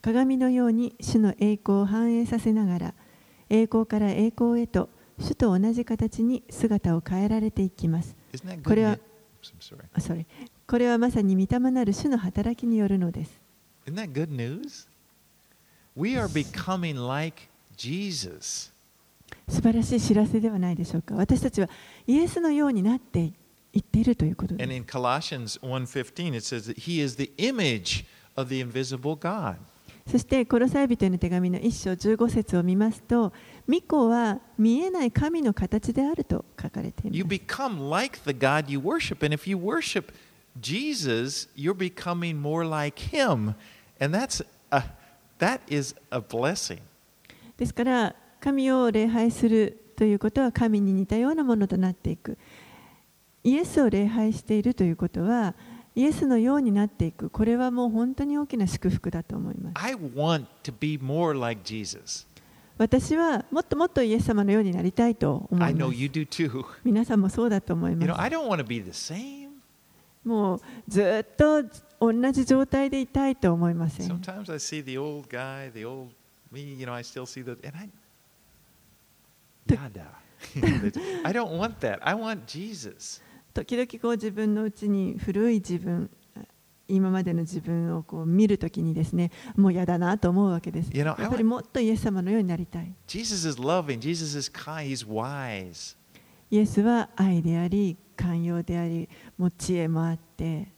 [0.02, 2.94] 鏡のように主の栄光を反映させながら
[3.48, 8.14] 栄光から栄光へと主と同じ形に姿を変えられていきます。
[8.64, 8.98] これは、
[9.98, 10.26] sorry.
[10.66, 13.40] これはまさに御霊なる主の働きによるのです。
[19.48, 21.14] 素晴らしい知らせではないでしょうか。
[21.14, 21.68] 私たちは
[22.06, 23.32] イエスのようになって
[23.72, 24.68] いっているということです。
[24.68, 28.04] And in Colossians 1:15 it says that he is the image
[28.34, 29.56] of the invisible God.
[30.06, 33.32] そして、コロサイ人への手紙の1章15節を見ますと、
[33.68, 37.34] 御子は見えない神の形であると書かれてい You ます。
[37.36, 39.24] become like the God you worship.
[39.24, 40.12] And if you worship
[40.60, 43.54] Jesus, you're becoming more like him.
[44.00, 44.84] And that's a,
[45.40, 46.80] that is a blessing.
[47.56, 52.38] ですから、神を礼拝するということは神に似たようなものとなっていく。
[53.42, 55.54] イエスを礼拝しているということは、
[55.96, 57.30] イエスのようになっていく。
[57.30, 59.74] これはもう本当に大きな祝福だと思います。
[62.76, 65.96] 私はもっともっとイエス様のようになりたいと思います。
[66.84, 68.08] 皆さんもそうだと思います。
[70.22, 71.64] もうずっと
[71.98, 74.12] 同じ状態でいたいと思いません。
[81.24, 81.98] I don't want that.
[82.02, 83.22] I want Jesus.
[83.56, 86.10] 時々こう自分のうちに古い自分
[86.88, 90.90] 今までの自分をこう見るときにですねもう嫌だなと思うわけです。
[90.92, 92.92] You know, I やっぱりもっとイエス様のようになりたい。
[93.06, 93.98] Jesus is loving.
[93.98, 94.86] Jesus is kind.
[94.86, 95.96] He's wise.
[96.50, 100.68] イエスは愛であり寛容でありもう知恵もあって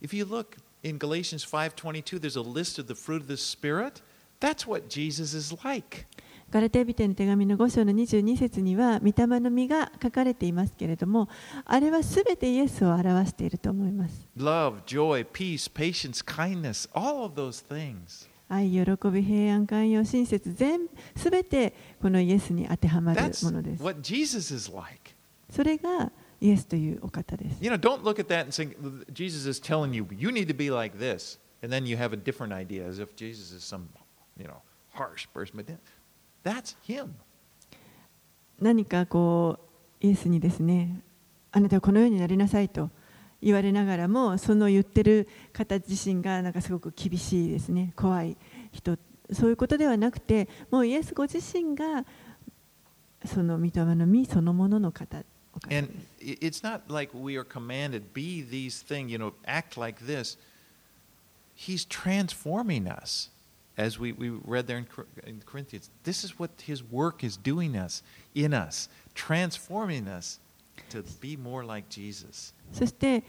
[0.00, 4.02] If you look in Galatians 5:22, there's a list of the fruit of the Spirit.
[4.40, 6.06] That's what Jesus is like.
[6.52, 11.30] ガラテヤ人の手紙の5章の22節には御霊の実が書かれていますけれども
[11.64, 18.28] あれはすべてイエスを表していると思います Love, joy, peace, patience, kindness, all of those things.
[18.50, 20.80] 愛喜び平安寛容親切全
[21.16, 25.14] すべてこのイエスに当てはまるものです what Jesus is like.
[25.48, 28.76] それがイエスというお方です You know, don't look at that and think
[29.10, 31.38] Jesus is telling you, you need to be like this.
[31.62, 33.88] And then you have a different idea as if Jesus is some,
[34.36, 34.60] you know,
[34.92, 35.56] harsh person.
[35.56, 35.66] But
[36.44, 37.08] that's him.
[38.60, 39.58] 何かこ
[40.02, 41.00] うイエスにですね
[41.50, 42.90] あなたはこのようになりなさいと
[43.42, 48.36] 言われながらもその言ってる方自身がなんかすごく厳しいですね怖い
[48.70, 48.96] 人
[49.32, 52.04] そういうことではなくてもうイエスご自身が
[53.24, 55.24] その御霊の実そのものの方
[55.70, 60.38] And it's not like we are commanded, be these things, you know, act like this.
[61.54, 63.28] He's transforming us.
[63.76, 64.86] As we, we read there in,
[65.26, 68.02] in Corinthians, this is what his work is doing us,
[68.34, 70.40] in us, transforming us
[70.90, 73.22] to be more like Jesus, そして.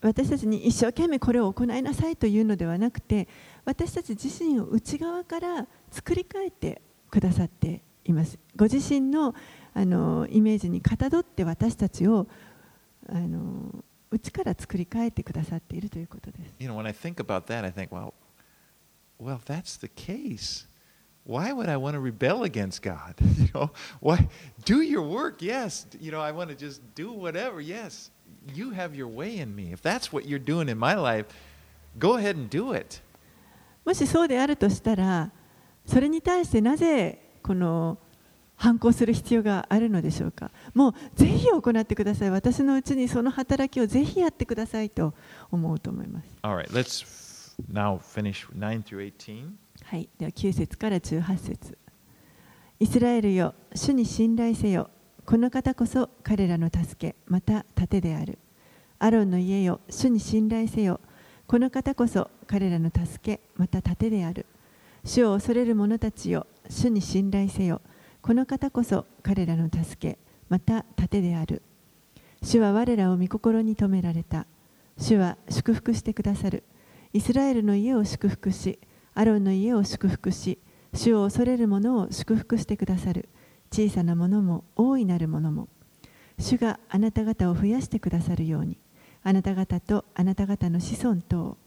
[0.00, 3.28] 私たちに一生懸命これを行いなさいというのではなくて
[3.64, 9.34] 私たち自身を内側から作り変えてくださっていますご自身の
[9.74, 12.26] あのイメージにかたどって私たちを
[13.08, 18.12] あの内から作り変えてくださっているということです You know, when I think about that, I think, well,
[19.22, 20.66] well, if that's the case,
[21.24, 23.14] why would I want to rebel against God?
[23.38, 24.28] You know, why
[24.64, 25.42] do your work?
[25.42, 25.86] Yes.
[26.00, 27.60] You know, I want to just do whatever.
[27.60, 28.10] Yes.
[28.54, 29.72] You have your way in me.
[29.72, 31.26] If that's what you're doing in my life,
[31.98, 33.00] go ahead and do it.
[33.84, 35.32] もしそうであるとしたら
[35.86, 37.98] それに対してなぜこの
[38.54, 45.14] 反抗する必要があるのでしょうかもうぜひ行ってください私のうちにその働きをぜひやってくださいと
[45.50, 47.21] 思うと思います All right, let's
[47.70, 49.50] now finish 9 through 18.
[49.84, 51.78] はい、では9節から18節
[52.78, 54.90] イスラエルよ、主に信頼せよ。
[55.24, 58.38] この方こそ彼らの助け、また盾である。
[58.98, 61.00] アロンの家よ、主に信頼せよ。
[61.46, 64.46] この方こそ彼らの助け、また盾である。
[65.04, 67.80] 主を恐れる者たちよ、主に信頼せよ。
[68.20, 71.62] この方こそ彼らの助け、また盾である。
[72.42, 74.46] 主は我らを御心に留められた。
[74.98, 76.64] 主は祝福してくださる。
[77.12, 78.78] イスラエルの家を祝福し、
[79.14, 80.58] アロンの家を祝福し、
[80.94, 83.28] 主を恐れる者を祝福してくださる。
[83.70, 85.68] 小さなものも大いなるものも。
[86.38, 88.78] 主があなた方を増やしてくださるように、
[89.22, 91.58] あなた方とあなた方の子孫と、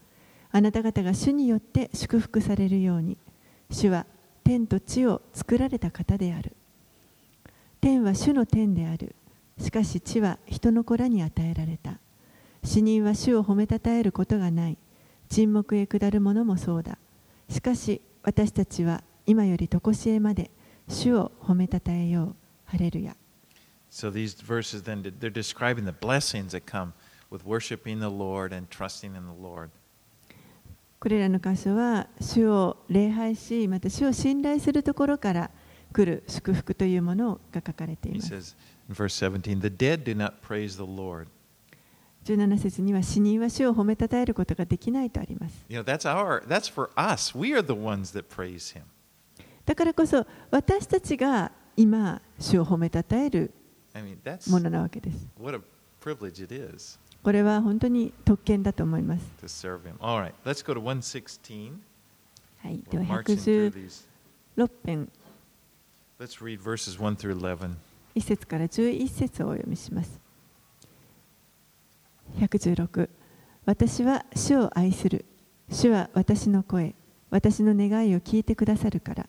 [0.52, 3.18] あなた方が主によって祝福されるように、
[3.70, 4.06] 主は
[4.44, 6.56] 天と地を作られた方である。
[7.82, 9.16] 天は主の天である。
[9.60, 12.00] しかし地は人の子らに与えられた。
[12.64, 14.78] 死人は主を褒めたたえることがない。
[15.30, 16.98] 沈黙へ下る者もそうだ。
[17.50, 20.52] しかし私たちは今より常しえまで
[20.88, 22.36] 主を褒めたたえよう。
[22.66, 23.16] ハレルヤ。
[23.92, 26.94] So these verses then they're describing the blessings that come
[27.32, 29.70] with worshiping the Lord and trusting in the Lord.
[31.00, 35.52] これらの箇所は主を礼拝し、また主を信頼するところから
[35.94, 38.34] 来る祝福というものが書かれてい He ます。
[38.34, 38.56] says
[38.90, 41.28] in verse 17, "The dead do not praise the Lord."
[42.26, 45.64] 17節には死人は主を褒めたたえることができないとあります。
[49.66, 53.52] だからこそ私たちが今主を褒めたたえる
[54.50, 55.28] ものなわけです。
[57.24, 59.26] これは本当に特権だと思います。
[62.64, 65.10] はい、では116編。
[68.16, 70.25] 1節から11節をお読みします。
[72.40, 73.10] 116
[73.66, 75.26] 私は主を愛する。
[75.72, 76.94] 主は私の声、
[77.32, 79.28] 私の願いを聞いてくださるから。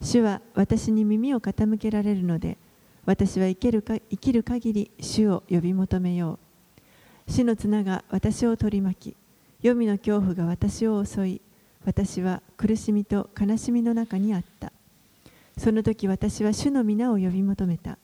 [0.00, 2.58] 主は私に耳を傾けられるので、
[3.06, 6.40] 私は生きるか生きる限り主を呼び求めよ
[7.28, 7.30] う。
[7.30, 9.16] 死の綱が私を取り巻き、
[9.62, 11.40] 黄泉の恐怖が私を襲い、
[11.84, 14.72] 私は苦しみと悲しみの中にあった。
[15.56, 17.96] その時私は主の皆を呼び求めた。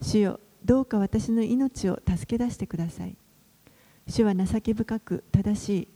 [0.00, 3.14] 主よ、どうか私の命を助け出してください。
[4.08, 5.88] 主は情け深く正しい。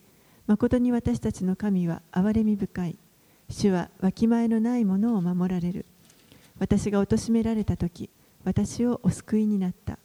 [0.47, 2.97] 誠に私たちの神は憐れみ深い。
[3.49, 5.87] 主はわきまえのないものを守られる。
[6.59, 8.11] 私が貶められた時、
[8.45, 9.99] 私をお救いになった。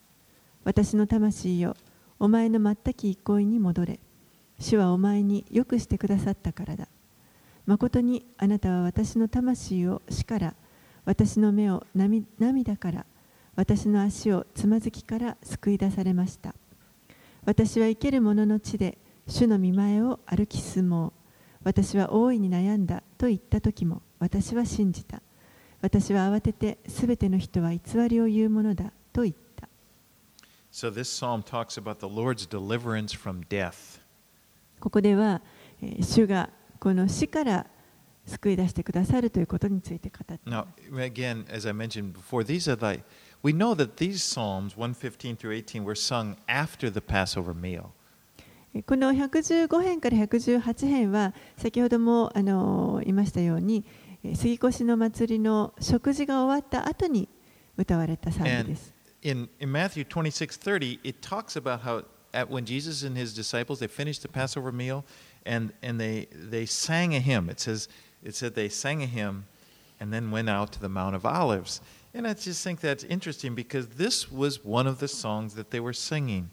[0.63, 1.75] 私の魂よ、
[2.19, 3.99] お前の全き憩いに戻れ。
[4.59, 6.87] 主はお前によくしてくださったからだ。
[7.65, 10.55] 誠にあなたは私の魂を死から、
[11.05, 13.05] 私の目を涙から、
[13.55, 16.53] 私の足をつまずきから救い出されました。
[17.45, 21.13] 私は生ける者の地で主の見前を歩き進もう。
[21.63, 25.21] 私は大いに悩んだと言った時も私は信じた。
[25.81, 29.69] 私は慌ててすべての人は偽りを言うものだと言った。
[30.71, 33.99] So this psalm talks about the Lord's deliverance from death.
[34.79, 35.41] ここでは、
[36.01, 36.49] 主が
[36.79, 37.67] この死から
[38.25, 40.89] 救い出してくださるということについて語っています。
[40.91, 43.03] Now, again, as I mentioned before, these are like
[43.42, 47.92] We know that these Psalms 115 through 18 were sung after the Passover meal.
[48.86, 53.86] この115編から118編は先ほどもあの言いましたように
[54.34, 57.26] 杉越の祭りの食事が終わった後に
[57.78, 58.94] 歌われた賛美です。
[59.22, 64.22] In, in Matthew 26:30, it talks about how at when Jesus and his disciples they finished
[64.22, 65.04] the Passover meal
[65.46, 67.48] and, and they, they sang a hymn.
[67.48, 67.88] It says
[68.22, 69.46] it said they sang a hymn
[69.98, 71.80] and then went out to the Mount of Olives.
[72.13, 75.79] And I just think that's interesting because this was one of the songs that they
[75.79, 76.49] were singing.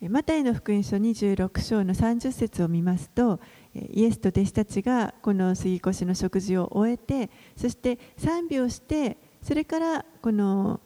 [0.00, 3.38] マタイの福音書26章の30節を見ますと、
[3.72, 10.80] イエスと弟子たちがこの杉越の食事を終えて、そして賛美をして、それからこの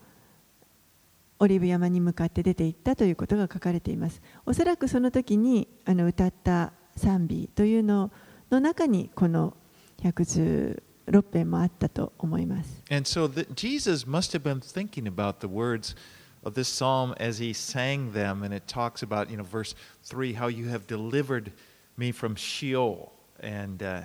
[1.39, 4.21] オリーブ山に向かって出て行ったということが書かれています。
[4.45, 8.11] おそらくその時にあの歌った賛美というの
[8.51, 9.55] の中にこの
[10.03, 12.82] 110 6編もあったと思います。
[12.90, 15.96] And so the, Jesus must have been thinking about the words
[16.44, 19.74] of this psalm as he sang them, and it talks about, you know, verse
[20.04, 21.52] 3, how you have delivered
[21.96, 23.12] me from Sheol.
[23.40, 24.02] And uh,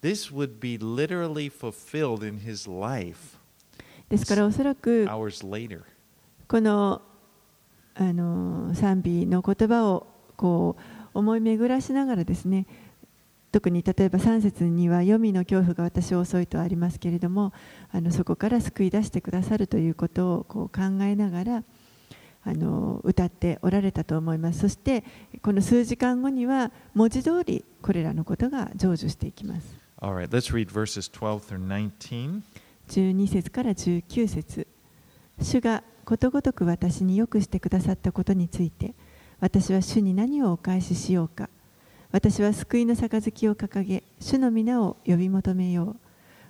[0.00, 3.38] this would be literally fulfilled in his life.
[4.08, 5.82] ですからおそらく hours later.
[6.48, 7.02] この
[7.94, 10.76] あの賛美の言葉をこ
[11.14, 12.66] う思い巡らしながらですね
[13.55, 17.53] 特に例えば3節には黄泉の恐怖が私を襲いとありますけれども
[17.89, 21.63] あのそこから救い出してくださるということをこう考えながら
[22.43, 24.59] あの歌っておられたと思います。
[24.59, 25.05] そして
[25.41, 29.77] この数時間後には文字通りこれらのことが成就していきます。
[30.01, 30.67] Right, 12,
[32.89, 34.67] 12節から19節。
[35.41, 38.95] 主がことごとく私によくしてくださったことについて
[39.39, 41.49] 私は主に何をお返ししようか
[42.11, 45.95] 私は救いの杯を掲げ、主の皆を呼び求めよう。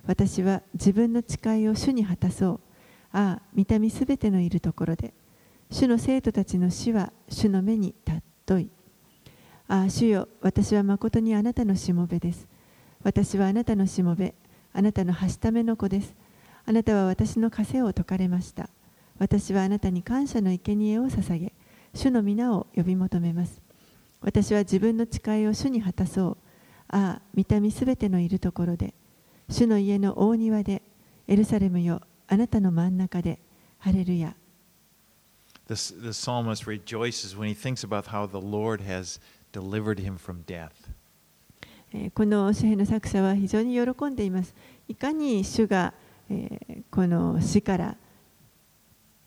[0.06, 2.60] 私は自分の誓いを主に果たそう。
[3.12, 5.14] ああ、見た目すべてのいるところで。
[5.70, 8.70] 主の生徒たちの死は主の目に尊い。
[9.68, 12.46] ああ、主よ、私は誠にあなたのしもべです。
[13.02, 14.34] 私はあなたのしもべ、
[14.72, 16.14] あなたのはしための子です。
[16.64, 18.68] あなたは私の枷を解かれました。
[19.18, 21.52] 私はあなたに感謝の生贄を捧げ、
[21.94, 23.65] 主の皆を呼び求めます。
[24.26, 26.36] 私は自分の誓いを主に果たそう。
[26.88, 28.92] ああ、見た目すべてのいるところで、
[29.48, 30.82] 主の家の大庭で、
[31.28, 33.38] エルサレムよ、あなたの真ん中で、
[33.78, 34.34] ハレルヤ。
[35.68, 39.20] The, the psalmist rejoices when he thinks about how the Lord has
[39.52, 40.72] delivered him from death.
[42.12, 44.56] この詩篇の作者は非常に喜んでいます。
[44.88, 45.94] いかに主が、
[46.28, 47.96] えー、この死から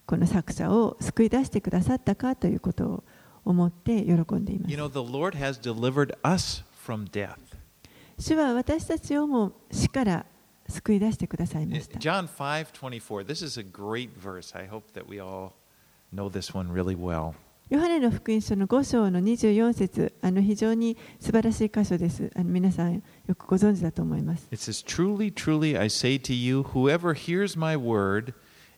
[0.05, 3.03] この作者を救い出してくださったかということを
[3.48, 4.72] 思って喜んでいます。
[4.72, 7.36] You know, the Lord has delivered us from death.
[8.18, 10.26] 主は私たちをも死から
[10.68, 11.98] 救い出してくださいました。
[11.98, 14.56] John 5:24 This is a great verse.
[14.56, 15.52] I hope that we all
[16.12, 17.34] know this one really well.
[17.70, 22.30] ヨハネの福音書の5章の24節あの非常に素晴らしい箇所です。
[22.36, 24.46] あの皆さんよくご存知だと思います。
[24.52, 28.34] It says, Truly, truly, I say to you, whoever hears my word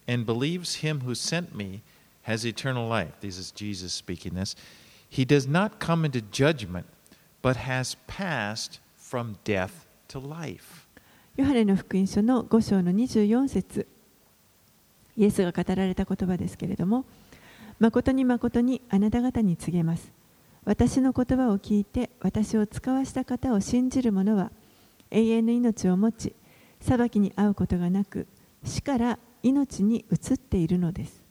[0.07, 1.81] and believes him who sent me
[2.22, 3.12] has eternal life.
[3.20, 4.54] This is Jesus speaking this.
[5.08, 6.86] He does not come into judgment,
[7.42, 10.86] but has passed from death to life.
[11.36, 13.86] ヨハネの福音書の5章の24節
[15.16, 17.04] イエスが語られた言葉ですけれども、
[17.78, 20.12] 誠に誠にあなた方に告げます。
[20.64, 24.52] 私の言葉を聞いて私を使わした方を信じる者は
[25.10, 26.34] 永遠の命を持ち、
[26.80, 28.26] 裁きに遭うことがなく、
[28.64, 31.21] 死から命に移っているのです。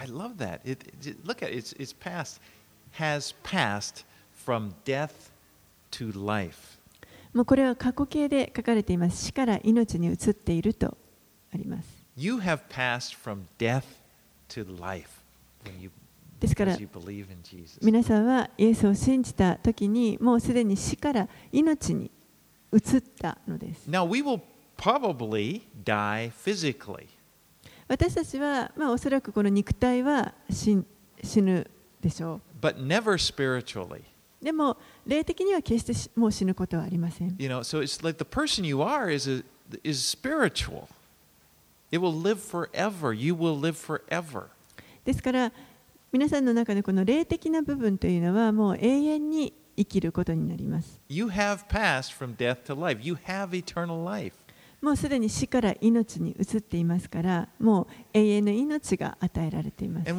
[0.00, 0.60] I love that.
[0.64, 1.56] It, it, look at it.
[1.56, 2.40] It's, it's passed,
[2.92, 5.30] has passed from death
[5.92, 6.78] to life.
[7.32, 9.26] もうこれは過去形で書かれています。
[9.26, 10.96] 死から命に移っていると
[11.52, 11.88] あります。
[12.16, 13.84] You have passed from death
[14.48, 15.08] to life
[15.64, 15.90] when you
[16.40, 17.78] ですから as you believe in Jesus.
[17.82, 22.10] 皆さんはイエスを信じた時にもうすでに死から命に
[22.72, 24.40] 移ったのです Now, we will
[24.76, 27.06] probably die physically.
[27.91, 30.85] 私たちは、まあ、おそらくこの肉体は死ん
[31.21, 31.69] 死ぬ
[31.99, 33.99] でしょ but never spiritually.
[34.41, 39.43] うでも霊的には決してしもう死ぬことはありません You know, so it's like the person you are is a,
[39.83, 40.87] is spiritual.
[41.91, 43.13] It will live forever.
[43.13, 44.45] You will live forever.
[45.03, 45.51] ですから
[46.13, 53.01] 皆さんの中でこの霊的な部分というのはもう永遠に生きることになります You have passed from death to life.
[53.03, 54.33] You have eternal life.
[54.81, 60.09] もうすでに死から命に移っていますから、もう永遠の命が与えられています。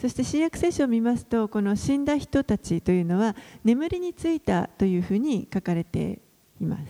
[0.00, 6.18] そして、新約聖書を見ますと、この死んだ人たちというのは、眠りについたというふうに書かれて
[6.58, 6.82] います。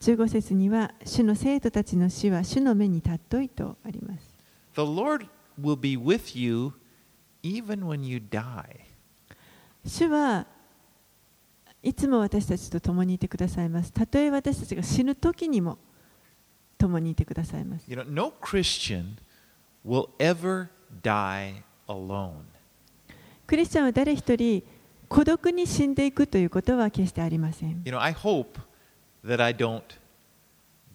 [0.00, 4.33] 十五15 here in 節には、主の生徒たちの死は主の目に尊いとあります。
[4.74, 5.28] The Lord
[5.60, 6.74] will be with you
[7.42, 8.80] even when you die.
[9.84, 10.46] 主は
[11.82, 15.76] いつも私たちと共にいてくださいますたとえ私たちが死ぬ時にも
[16.78, 19.18] 共にいてくださいます You know, no Christian
[19.84, 20.68] will ever
[21.02, 22.32] die alone.
[23.46, 24.62] クリスチャンは誰一人
[25.08, 28.58] 孤独に死んでいくということは決してありません You know, I hope
[29.22, 29.82] that I don't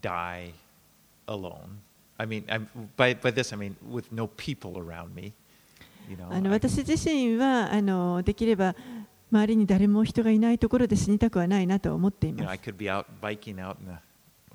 [0.01, 0.53] die
[1.27, 1.77] alone.
[2.18, 2.66] I mean, I'm,
[2.96, 5.32] by, by this I mean with no people around me.
[6.08, 8.74] You know, あの I- 私自身はあのできれば
[9.32, 12.70] 周りに誰も人がいないところで死にたくはないなと思ってい you know, ま I す。
[12.70, 13.92] could be out biking out in the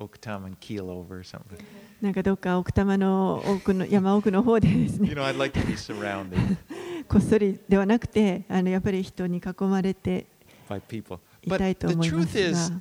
[0.02, 1.58] Okataman keel over or something.
[2.00, 6.56] なんかどっか奥多摩の奥の山奥の方でです You ね know, I'd like to be surrounded
[7.08, 10.24] こっそりではなくてあのやっぱり人に囲まれて
[10.68, 11.18] by people.
[11.44, 12.80] い But たいと the 思いま truth す is, が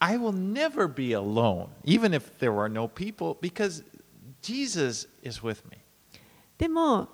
[0.00, 3.84] I will never be alone, even if there are no people, because
[4.47, 5.77] Jesus is with me.
[6.57, 7.09] でも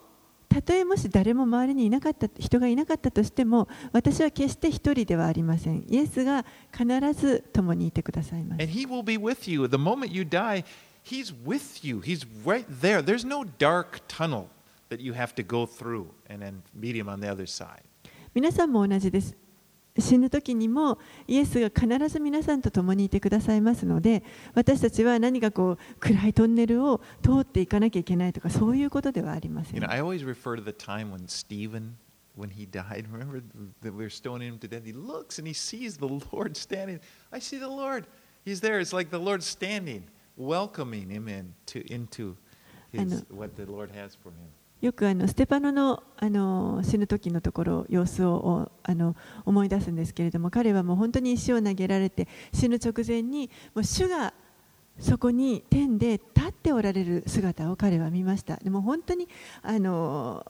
[0.48, 5.84] たとえもし誰も周りにいなかった人がいなかったとしても私は決して一人ではありません。
[5.90, 8.72] イエスが必ず共にいてくださいます And。
[8.72, 9.68] He will be with you.
[9.68, 10.64] The moment you die,
[11.04, 12.02] He's with you.
[12.02, 13.02] He's right there.
[13.02, 14.50] There's no dark tunnel
[14.90, 17.82] that you have to go through and then meet Him on the other side.
[18.36, 19.36] 皆さんも同じです。
[20.00, 24.24] 死ぬ時にもイエスが必ず皆さんと共にいてくださいますので
[24.56, 31.96] 私たちは何かこう暗いトンネルを通っていかなきゃいけないとかそういうことではありませ You ん know, I always refer to the time when Stephen,
[32.36, 33.44] when he died, remember
[33.84, 34.84] that we were stoning him to death?
[34.84, 37.00] He looks and he sees the Lord standing.
[37.32, 38.08] I see the Lord.
[38.44, 38.80] He's there.
[38.80, 42.36] It's like the Lord standing, welcoming him in to, into
[42.92, 44.50] his, what the Lord has for him.
[44.84, 49.16] よくあのステパノのあの死ぬ時のところ様子をあの
[49.46, 54.34] 思い出すんですけれども彼はもう本当に石を投げられて死ぬ直前にもう主が
[55.00, 59.30] そこに天で立っておられる姿を彼は見ましたでも本当に
[59.62, 60.46] あの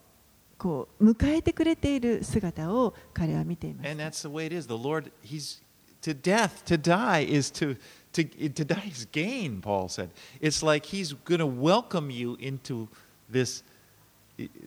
[0.58, 4.68] こう迎えてくれている姿を彼は見ていまし And た that's the way it is.
[4.68, 5.62] The Lord, He's
[6.02, 7.78] to death, to die is to,
[8.14, 10.10] to, to die is gain, Paul said.
[10.42, 12.88] It's like He's going to welcome you into
[13.30, 13.62] this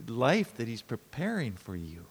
[0.06, 2.02] life that He's preparing for you.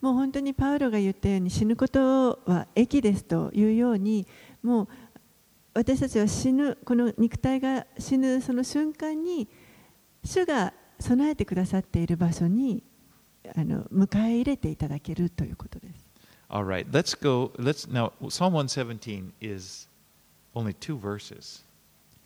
[0.00, 4.26] もう本当にパウロが言ったように死ぬことは益ですというように
[4.62, 4.88] もう
[5.74, 9.48] 私たちは死ぬこの肉体が死ぬその瞬間に
[10.24, 12.82] 主が備えてくださっている場所に
[13.56, 16.08] あの迎え入れていただけるということです。
[16.50, 17.52] All right, let's go.
[17.58, 18.12] Let's now.
[18.28, 19.88] Psalm 117 is
[20.54, 21.62] only two verses.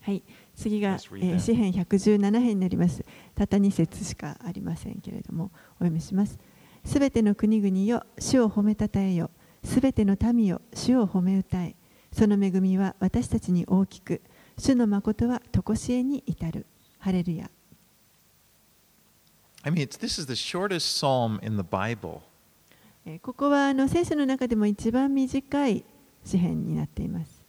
[0.01, 0.23] はい、
[0.55, 3.05] 次が、え.詩編117編になります。
[3.35, 6.39] たった2節しかありませんけれども、お読みします。
[6.85, 9.31] すべての国々よ、主を褒めたたえよ。
[9.65, 11.77] すべての民よ、主を褒め歌え。
[12.13, 14.21] その恵みは私たちに大きく、
[14.59, 16.67] 主の誠は常しえに至る。
[16.99, 17.51] ハレルヤ。
[19.65, 22.21] I mean, this is the shortest psalm in the Bible,
[23.05, 25.85] えーここはあの聖書の中でも一番短い
[26.25, 27.42] 詩編になっています。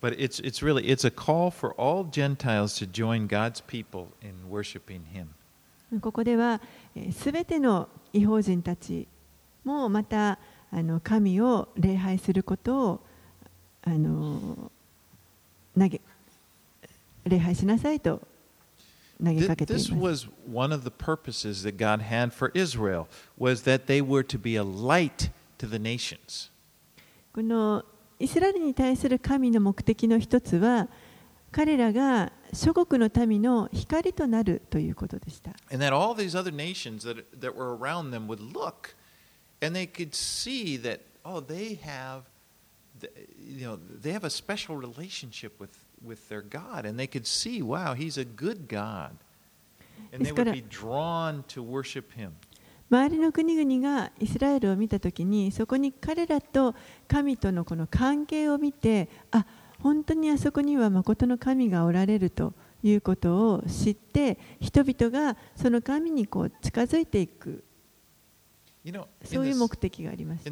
[0.00, 4.34] but it's it's really it's a call for all Gentiles to join God's people in
[4.50, 5.28] worshiping Him.
[6.00, 6.60] ここでは
[7.12, 9.06] すべての違法人たち
[9.64, 10.38] もまた
[10.72, 13.00] あの神を礼拝することを
[13.82, 14.70] あの
[15.78, 16.00] 投げ
[17.24, 18.20] 礼拝しなさいと
[19.22, 20.26] 投げ Th- かけてい This ます。
[20.26, 23.06] was one of the purposes that God had for Israel
[23.38, 26.50] was that they were to be a light to the nations.
[27.32, 27.84] この
[28.19, 30.87] イスラエルに対する神の目的の一つは
[31.51, 35.51] 彼らが諸国の民の光となるということでした。
[35.71, 38.95] And that all these other nations that, that were around them would look
[39.61, 42.23] and they could see that oh, they have,
[43.39, 47.61] you know, they have a special relationship with, with their God, and they could see,
[47.61, 49.15] wow, he's a good God.
[50.11, 52.35] And they would be drawn to worship him.
[52.89, 56.73] 周りの国々がイスラエルを見たときにそこに彼らと
[57.07, 59.45] 神とのこの関係を見てあ
[59.79, 67.63] 本当にあそこには誠の神がおられるということを知って人々がその神にこう近づいていく
[69.23, 70.49] そういう目的があります.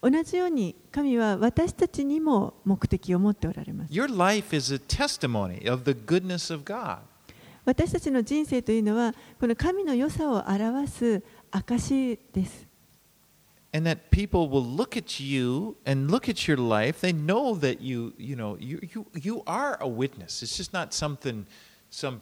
[0.00, 6.98] 同じように神は私たちにも目的を持っておられます Your life is a testimony of the goodness of God.
[7.64, 12.66] 私たちの人生というのはこの神の良さを表す証です
[13.72, 17.80] and that people will look at you and look at your life they know that
[17.80, 21.46] you you know you you, you are a witness it's just not something
[21.90, 22.20] some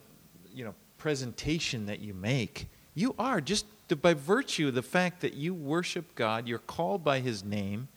[0.54, 3.66] you know presentation that you make you are just
[4.00, 7.88] by virtue of the fact that you worship god you're called by his name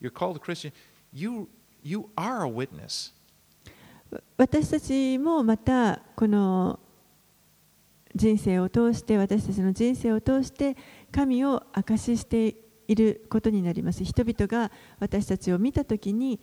[0.00, 0.70] you're called a christian
[1.12, 1.48] you
[1.82, 3.12] you are a witness
[4.36, 6.78] 私たちもまたこの
[8.14, 10.76] 人生を通して私たちの人生を通して
[11.12, 12.56] 神を証しして
[12.88, 14.04] いることになります。
[14.04, 16.40] 人々が私たちを見たときに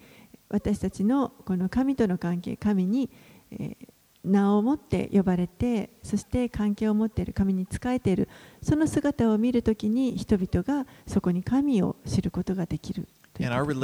[0.49, 3.09] 私たちのこの神との関係神に、
[3.51, 3.75] え
[4.23, 8.27] 名を持って呼ばれてそして関係を持っている神に仕えている
[8.61, 13.79] その姿を見るときに人々がそこに神を知ることができるという and こ our と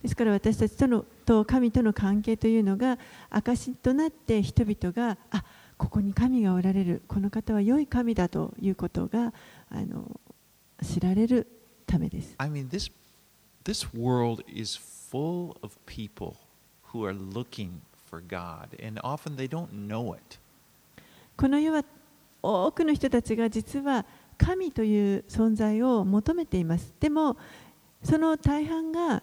[0.02, 2.98] ですから私たちとのと神との関係というのが
[3.30, 5.44] 証となって人々があ
[5.76, 9.32] ここに神がおられるこの方は良い神だということが
[9.70, 10.20] あの
[10.82, 11.46] 知られる
[11.86, 12.34] ためです。
[12.38, 12.90] I mean, this,
[13.64, 16.36] this world is full of people
[16.92, 17.80] who are looking
[18.10, 20.38] for God, and often they don't know it.
[21.36, 21.84] この世は
[22.42, 24.04] 多くの人たちが実は
[24.36, 26.94] 神という存在を求めています。
[27.00, 27.36] でも
[28.02, 29.22] その大半が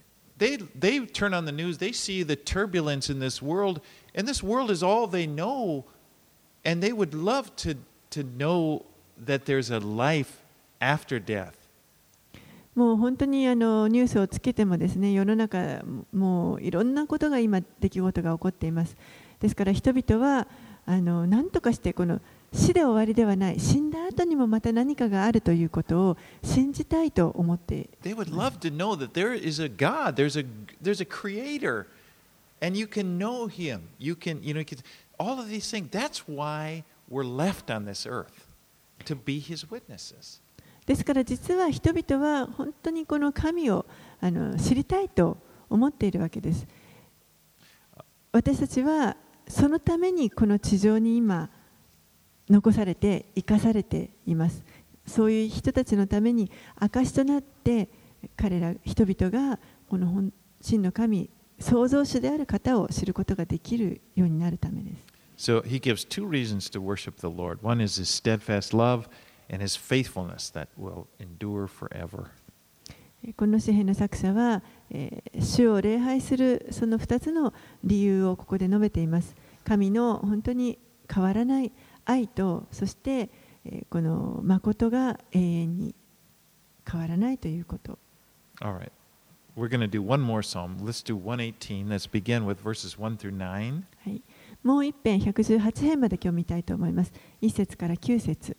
[0.40, 3.80] They, they turn on the news, they see the turbulence in this world,
[4.14, 5.84] and this world is all they know,
[6.64, 7.76] and they would love to,
[8.10, 8.84] to know
[9.16, 10.42] that there's a life
[10.80, 11.54] after death.
[12.74, 18.94] もう本当にあのニュースをつけてもですね世の中もういろんなことが今出来事が起こっています。
[19.40, 20.46] ですから人々は
[20.84, 22.20] あの何とかしてこの
[22.53, 30.45] 死で終わりではない死んだ後にもまた何かがあるということを信じたいと思って They would love to know that there is a God, there's a,
[30.81, 31.87] there's a creator,
[32.61, 33.81] and you can know him.
[33.99, 34.79] You can, you know, you can,
[35.17, 35.89] all of these things.
[35.91, 38.47] That's why we're left on this earth,
[39.05, 40.41] to be his witnesses.
[40.85, 43.85] ですから実は人々は本当にこの神を
[44.19, 45.37] あの知りたいと
[45.69, 46.67] 思っているわけです。
[48.33, 49.15] 私たちは
[49.47, 51.49] そのためにこの地上に今
[52.51, 54.63] 残されて生かされています。
[55.07, 57.89] そういう人たちのために証となって
[58.35, 60.31] 彼ら人々がこの本
[60.61, 61.29] 真の神
[61.59, 65.11] 創造主である方を知ることができるようになるためです。
[65.37, 67.59] So he gives two reasons to worship the Lord.
[67.63, 69.07] One is his steadfast love
[69.51, 72.25] and his faithfulness that will endure forever.
[73.37, 79.35] この詩篇の作者は、えー主を礼拝するその2つの理由をここで述べています。
[79.63, 80.77] 神の本当に
[81.11, 81.71] 変わらない
[82.05, 83.29] 愛と、そして、
[83.65, 85.95] えーこの誠が永遠に
[86.89, 87.99] 変わらないということ。
[88.59, 88.91] All right.
[89.55, 90.77] We're going to do one more psalm.
[90.79, 91.87] Let's do 118.
[91.87, 93.83] Let's begin with verses 1 through 9.
[94.05, 94.21] はい、
[94.63, 97.11] もう一編118編まで今日見たいと思います。
[97.41, 98.55] 1節から9節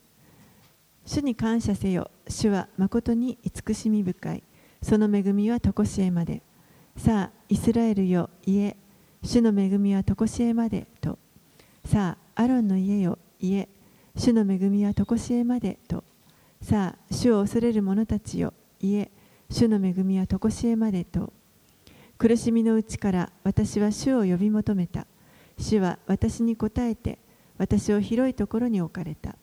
[1.05, 2.11] 主に感謝せよ。
[2.28, 4.43] 主は誠に慈しみ深い。
[4.82, 6.43] その恵みは常しえまで。
[6.97, 8.76] さあ、イスラエルよ、言え。
[9.22, 11.18] 主の恵みは常しえまでと。
[11.84, 13.68] さあ、アロンの家よ、言え。
[14.16, 16.05] 主の恵みは常しえまでと。
[16.62, 19.11] さあ、主を恐れる者たちよ、言え。
[19.51, 21.32] 主の恵みは常しえまでと。
[22.18, 25.07] 苦しみのうちから私は主を呼び求めた。
[25.59, 27.18] 主は私に答えて、
[27.59, 29.36] 私を広いところに置かれた。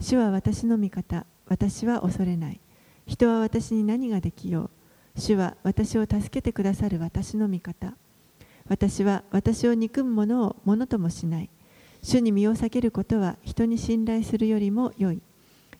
[0.00, 2.60] 主は私の味方、私は恐れない。
[3.06, 4.70] 人は私に何ができよ
[5.16, 5.20] う。
[5.20, 7.94] 主は私を助けてくださる私の味方。
[8.68, 11.50] 私は私を憎む者をものともしない。
[12.04, 15.22] 主に身を避けることは人に信頼するよりも良い。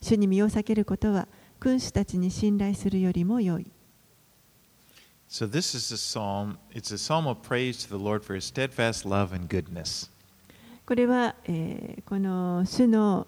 [0.01, 1.29] 主に身を避けることは
[1.61, 3.67] 君主たちに信頼するよりも良い。
[5.29, 6.57] So this is a psalm.
[6.73, 10.11] It's a psalm of praise to the Lord for his steadfast love and goodness.
[10.87, 13.27] これは、えーこの主の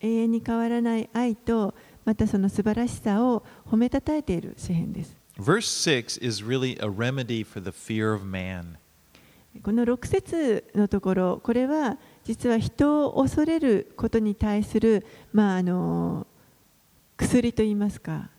[0.00, 5.16] 永遠に変わらない愛とまたその素晴らしさを褒めたたえている詩篇です。
[5.40, 8.78] Verse 6 is really a remedy for the fear of man.
[9.62, 16.26] この6節のところこれは実は人を恐れることに対する、まあ、あの
[17.16, 18.30] 薬といいますか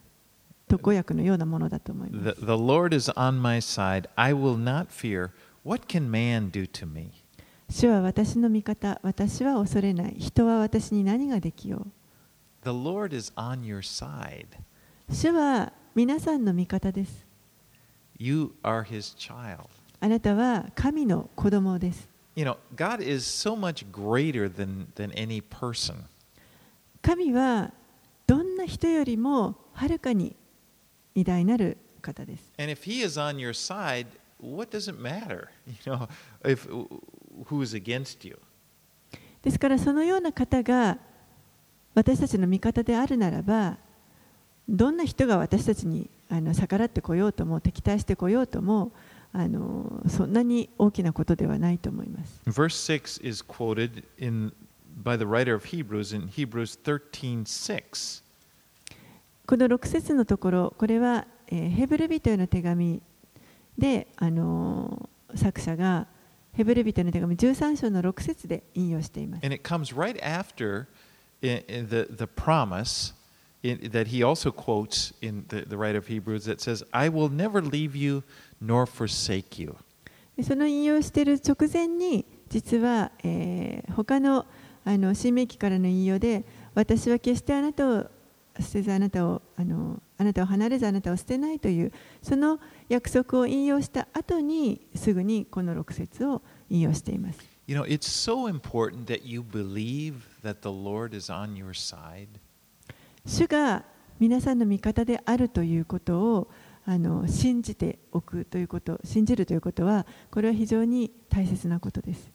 [0.68, 2.42] 特効薬のようなものだと思いま The, す。
[2.42, 4.10] the Lord is on my side.
[4.16, 5.32] I will not fear.
[5.64, 7.12] What can man do to me?
[7.70, 10.16] 主は私の味方、私は恐れない。
[10.18, 11.88] 人は私に何ができよ
[12.64, 14.46] The Lord is on your side.
[15.10, 15.16] う。
[15.16, 17.26] 主は皆さんの味方です。
[18.18, 19.68] You are his child.
[20.00, 22.08] あなたは神の子供です。
[22.36, 26.04] You know, God is so much greater than, than any person.
[27.02, 27.72] 神は
[28.28, 30.36] どんな人よりもはるかに
[31.16, 32.52] 偉大なる方です。
[32.60, 34.08] And if he is on your side,
[34.40, 35.48] what does it matter?
[35.86, 36.08] You know,
[36.44, 36.70] if
[37.46, 38.38] who is against you?
[39.42, 40.98] ですからそのような方が
[41.96, 43.78] 私たちの味方であるならば
[44.70, 48.92] どんな人が私たちにあの逆らってこようとも敵対してこようとも
[49.40, 52.42] あのそんなに大きなことではないと思います。
[52.48, 54.52] Verse 6 is quoted in
[55.04, 58.24] by the writer of Hebrews in Hebrews 13:6.
[59.46, 63.00] この6節のところこれは、えーヘブル人への手紙
[63.78, 66.08] であの作者が
[66.54, 69.46] ヘブル人への手紙13章の6節で引用しています。
[69.46, 70.88] And it comes right after
[71.44, 73.14] in, in the, the promise
[73.62, 77.30] in, that he also quotes in the, the writer of Hebrews that says, I will
[77.30, 78.24] never leave you
[78.62, 79.76] nor forsake you.
[80.36, 84.46] でその引用している直前に実は、えー他の
[84.86, 88.06] あの新明記からの引用で私は決してあなたを
[88.58, 91.92] 捨てずあなたをあのあなたを離れずあなたを捨てないという
[92.22, 97.40] その約束を引用した後にすぐにこの6節を引用しています。
[97.68, 102.28] You know, it's so important that you believe that the Lord is on your side.
[103.26, 103.84] 主が
[104.20, 106.48] 皆さんの味方であるということを
[106.90, 112.32] あの信じておくということ、信じるということは、これは非常に大切なことです。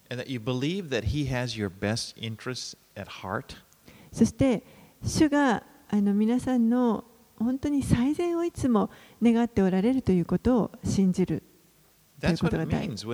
[4.12, 4.62] そして、
[5.02, 7.02] 主があの皆さんの
[7.38, 8.90] 本当に最善をいつも
[9.22, 11.42] 願っておられるということを信じる。
[12.20, 13.06] ということは大切です。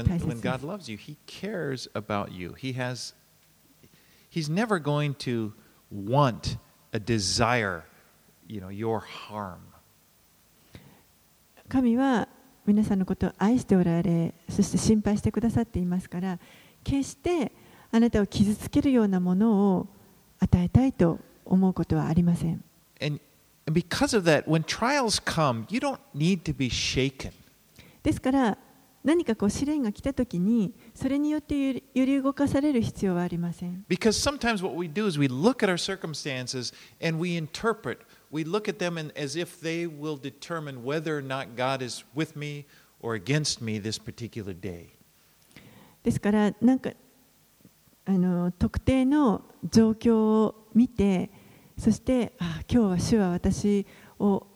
[11.68, 12.28] 神は
[12.66, 16.38] 皆さんのことを愛しておられそして心配してくださっていますから
[16.82, 17.52] 決して
[17.90, 19.86] あなたを傷つけるようなものを
[20.38, 22.62] 与えたいと思うことはありません。
[28.02, 28.58] ですから
[29.04, 33.84] 何かこう試練が来た時にそれによってより動かされる必要はありません。
[38.30, 42.36] We look at them and, as if they will determine whether or not God is with
[42.36, 42.66] me
[43.00, 44.90] or against me this particular day.
[46.02, 46.92] ですからなんか
[48.06, 51.30] あの特定の状況を見て
[51.76, 53.86] そしてあ今日は主は私
[54.18, 54.46] を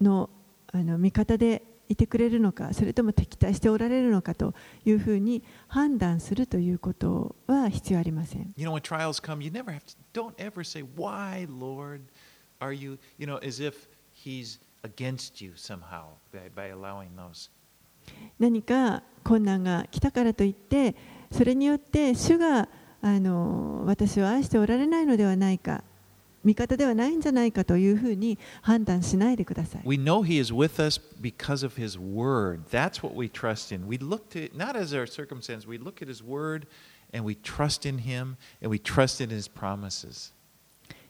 [0.00, 0.30] の
[0.72, 4.54] あの味方でいてくれるのかそれとも敵対しておられるのかと
[4.84, 8.52] いうふうに判断するということは必要ありません。
[8.56, 12.00] You know, when trials come, you never have to, don't ever say, Why, Lord,
[12.59, 17.49] are you, you know, as if He's against you somehow by, by allowing those.
[18.39, 20.95] 何か困難が来たからといって
[21.31, 22.67] それによって主が
[23.01, 25.83] あの私を愛しておられないのではないか
[26.43, 29.81] 味方ではないんじゃないかというふうに判断しないでください。
[29.85, 32.63] We know He is with us because of His Word.
[32.71, 33.87] That's what we trust in.
[33.87, 36.65] We look to, not as our circumstance, we look at His Word
[37.13, 40.31] and we trust in Him and we trust in His promises.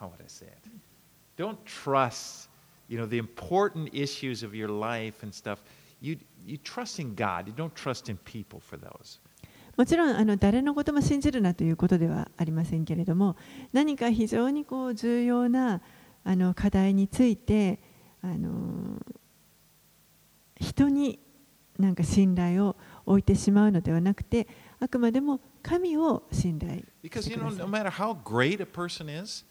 [0.00, 0.70] how would I say it?
[1.36, 2.48] Don't trust,
[2.88, 5.62] you know, the important issues of your life and stuff.
[6.00, 7.46] You, you trust in God.
[7.46, 9.20] You don't trust in people for those.
[9.76, 13.36] もちろんあの誰のことも信じるなということではありませんけれども
[13.72, 15.80] 何か非常にこう重要な
[16.22, 17.78] あの課題について
[18.20, 19.00] あの
[20.58, 21.18] 人に
[21.78, 22.76] なんか信頼を
[23.06, 24.48] 置いてしまうのではなくて
[24.80, 29.46] あくまでも神を信頼してくださ no い matter how great a person is,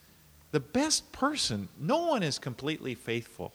[0.51, 3.51] the best person, no one is completely faithful.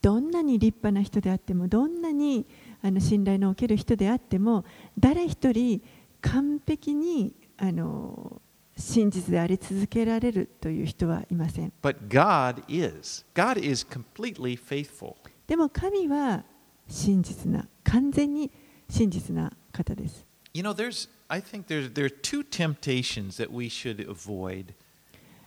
[0.00, 2.44] どんなに立派な人であってもどんなに
[2.82, 4.64] あの信頼のおける人であっても
[4.98, 5.80] 誰一人
[6.20, 8.42] 完璧にあの
[8.76, 13.24] 真実であり続けられるという人はいません But God is.
[13.34, 15.14] God is completely faithful.
[15.46, 16.42] でも神は
[16.88, 18.50] 真実な完全に
[18.88, 24.74] 真実な方です You know, there's, I think there's, there are two temptations that we should avoid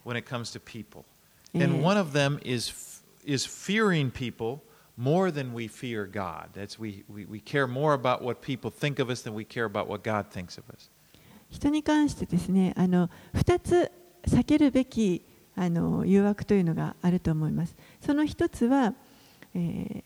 [0.05, 1.05] when it comes to people.
[1.55, 1.81] And Eh.
[1.83, 4.61] one of them is, f- is fearing people
[4.97, 6.51] more than we fear God.
[6.55, 9.65] That's we, we, we care more about what people think of us than we care
[9.65, 10.91] about what God thinks of us.
[11.51, 13.91] 人に関してですねあの2つ
[14.25, 15.25] 避けるべき
[15.57, 18.95] あの誘惑というのがあると思いますその一つは、
[19.55, 20.03] えー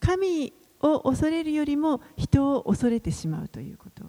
[0.00, 4.03] 神 を恐れるよりも人を恐れてしまうということ。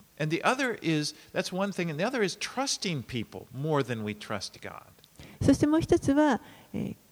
[5.41, 6.41] そしてもう一つは、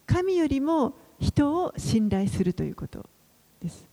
[0.06, 3.08] 神よりも人を信頼するということ
[3.60, 3.86] です。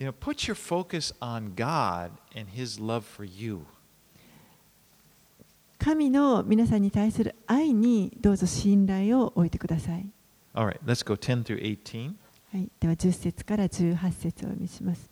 [0.00, 3.60] You know, put your focus on God and His love for you.
[5.78, 10.06] 神の皆さんに対する愛にどうぞ信頼を置いてください。
[10.54, 12.14] All right, let's go 10 through 18.
[12.54, 15.10] はい、では10節から18節をお読みします。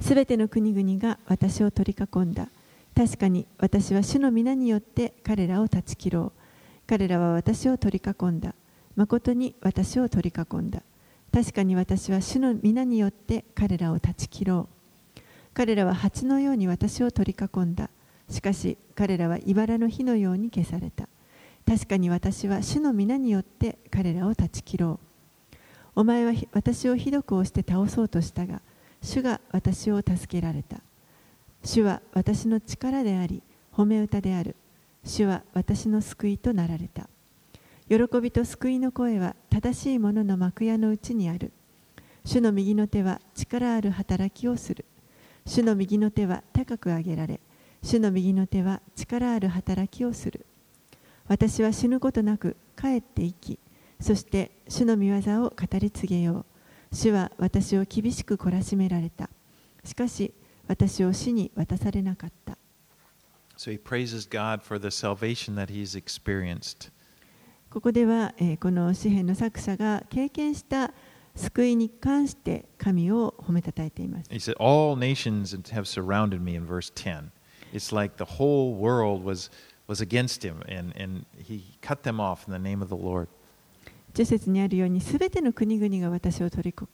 [0.00, 2.48] すべての国々が私を取り囲んだ。
[2.96, 6.40] 確かに私は主の皆によって彼らを断ち切ろう。
[6.86, 8.54] 彼らは私を取り囲んだ。
[8.94, 10.80] 誠に私を取り囲んだ。
[11.30, 14.70] 確かに私は主の皆によって彼らを断ち切ろ
[15.14, 15.20] う。
[15.52, 17.90] 彼らは蜂のように私を取り囲んだ。
[18.30, 21.06] しかし彼らは茨の火のように消された。
[21.66, 25.05] 確かに私は主の皆によって彼らを断ち切ろう。
[25.96, 28.60] お前は私をひどく押して倒そうとしたが、
[29.02, 30.82] 主が私を助けられた。
[31.64, 33.42] 主は私の力であり、
[33.72, 34.56] 褒め歌である。
[35.04, 37.08] 主は私の救いとなられた。
[37.88, 41.50] 喜びと救いの声は正しい者の幕屋のうちにある。
[42.26, 44.84] 主の右の手は力ある働きをする。
[45.46, 47.40] 主の右の手は高く上げられ、
[47.82, 50.44] 主の右の手は力ある働きをする。
[51.26, 53.58] 私は死ぬことなく帰って生き、
[54.00, 56.46] そして主の御業を語り継げよう。
[56.94, 59.30] 主は私を厳しく懲らしめられた。
[59.84, 60.32] しかし
[60.68, 62.58] 私を死に渡されなかった。
[63.56, 66.90] So he praises God for the salvation that he's experienced.
[67.70, 70.92] ここでは、えーこの詩篇の作者が経験した
[71.34, 74.30] 救いに関して神を褒めたたえています。
[74.30, 77.30] He said, All nations have surrounded me in verse 10.
[77.72, 79.50] It's like the whole world was,
[79.86, 83.28] was against him, and, and he cut them off in the name of the Lord.
[84.16, 86.88] 10節にあるように、すべての国々が私を取りこ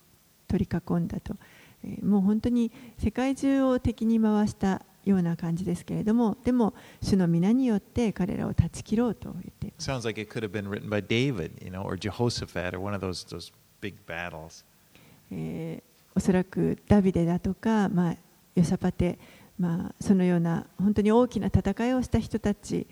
[0.49, 1.37] 取り囲んだと、
[1.85, 9.91] えーもう本当に世界中を敵に回したような感じですけれども、でも、主の皆によって彼らを断ち切ろうと言っています。
[9.91, 13.05] Sounds like it could have been written by David, you know, or Jehoshaphat, or one of
[13.05, 14.65] those, those big battles.
[15.31, 18.17] えーおそらくダビデだとか、まあ、
[18.55, 19.19] ヨサパテ、
[19.59, 22.87] まあ、そのような本当に大きな戦いをした人たち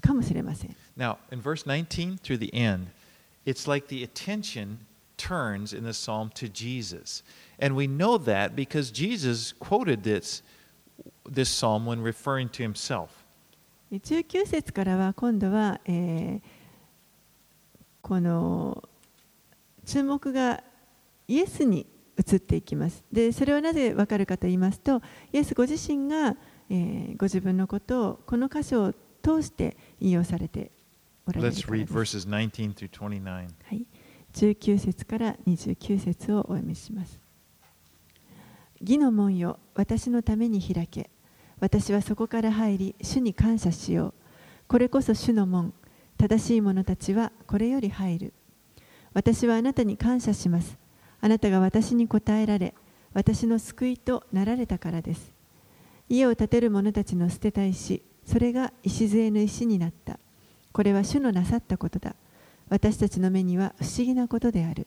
[0.00, 0.76] かもしれません。
[1.00, 2.88] Now, in verse 19 through the end,
[3.46, 4.80] it's like the attention
[5.16, 7.22] turns in the psalm to Jesus.
[7.58, 10.42] And we know that because Jesus quoted this,
[11.24, 13.24] this psalm when referring to himself.
[13.90, 16.40] 19節からは今度は、えー
[18.02, 18.88] この
[19.84, 20.64] 注目が
[21.28, 21.86] イエスに
[22.18, 26.34] 移っていきますでそれはなぜわかるかと言いますとイエスご自身が、
[26.70, 30.70] えーご自分のことをこの箇所を通して引用されて
[31.30, 33.24] おられる Let's からで read す verses 19 through 29.
[33.24, 33.86] はい、
[34.32, 37.20] 19節から29節をお読みします。
[38.80, 41.10] 義の門よ、私のために開け。
[41.60, 44.14] 私はそこから入り、主に感謝しよう。
[44.68, 45.74] これこそ主の門。
[46.16, 48.32] 正しい者たちはこれより入る。
[49.12, 50.78] 私はあなたに感謝します。
[51.20, 52.74] あなたが私に答えられ、
[53.12, 55.32] 私の救いとなられたからです。
[56.08, 60.18] 家を建てる者たちの捨てた石、それが礎の石になった。
[60.72, 62.14] これは主のなさったことだ。
[62.68, 64.86] 私たちの目には不思議なことである。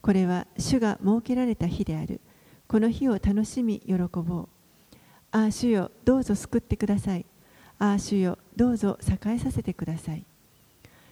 [0.00, 2.20] これは主が設けられた日である。
[2.66, 4.48] この日を楽しみ喜ぼう。
[5.30, 7.24] ああ、主よ、どうぞ救ってください。
[7.78, 10.24] ああ、主よ、どうぞ栄えさせてください。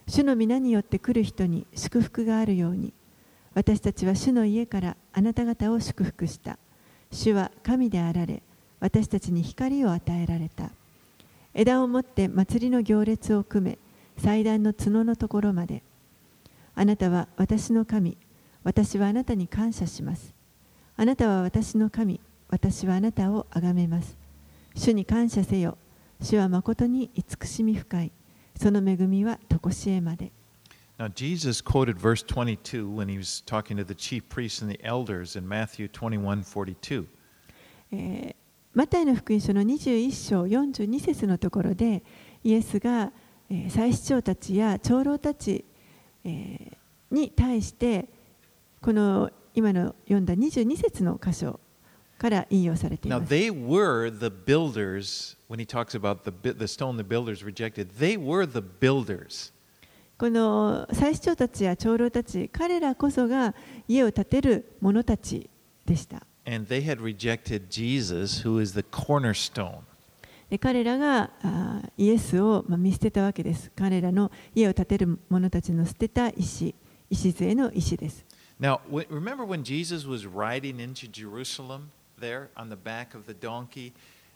[0.09, 2.93] 主の皆によって来る人に祝福があるように、
[3.55, 6.59] 私たちは主の家からあなた方を祝福した。
[7.13, 8.43] 主は神であられ、
[8.81, 10.71] 私たちに光を与えられた。
[11.55, 13.79] 枝を持って祭りの行列を組め、
[14.23, 15.83] 祭壇の角のところまで。
[16.75, 18.17] あなたは私の神、
[18.63, 20.35] 私はあなたに感謝します。
[20.97, 24.19] あなたは私の神、私はあなたを崇めます。
[24.75, 25.79] 主に感謝せよ。
[26.21, 28.13] 主は誠に慈しみ深い。
[28.57, 30.33] その恵みは常しえまで。
[30.99, 35.39] Now, Jesus quoted verse 22 when he was talking to the chief priests and the elders
[35.39, 37.07] in Matthew 21 42.
[37.93, 38.41] えー
[38.73, 42.05] マタイの福音書の21章42節のところで
[42.45, 43.11] イエスが、
[43.51, 45.65] えー祭司長たちや長老たち、
[46.25, 46.77] えー
[47.11, 48.07] に対して
[48.81, 51.59] この今の読んだ22節の箇所
[52.19, 53.33] から引用されてい Now, ます。
[53.35, 58.47] they were the builders, when he talks about the, the stone the builders rejected, they were
[58.47, 59.53] the builders.
[60.19, 63.55] この祭司長たちや長老たち彼らこそが
[63.89, 65.51] 家を建てる者たち
[65.85, 66.25] でした。
[66.47, 69.81] And they had rejected Jesus, who is the cornerstone.
[70.51, 71.31] で彼らが
[71.97, 73.71] イエスを、まあ、見捨てたわけです。
[73.77, 76.75] 彼らの家を建てる者たちの捨てた石、
[77.09, 78.27] 礎の石です。
[78.61, 81.91] Now, remember when Jesus was riding into Jerusalem
[82.21, 83.93] there on the back of the donkey,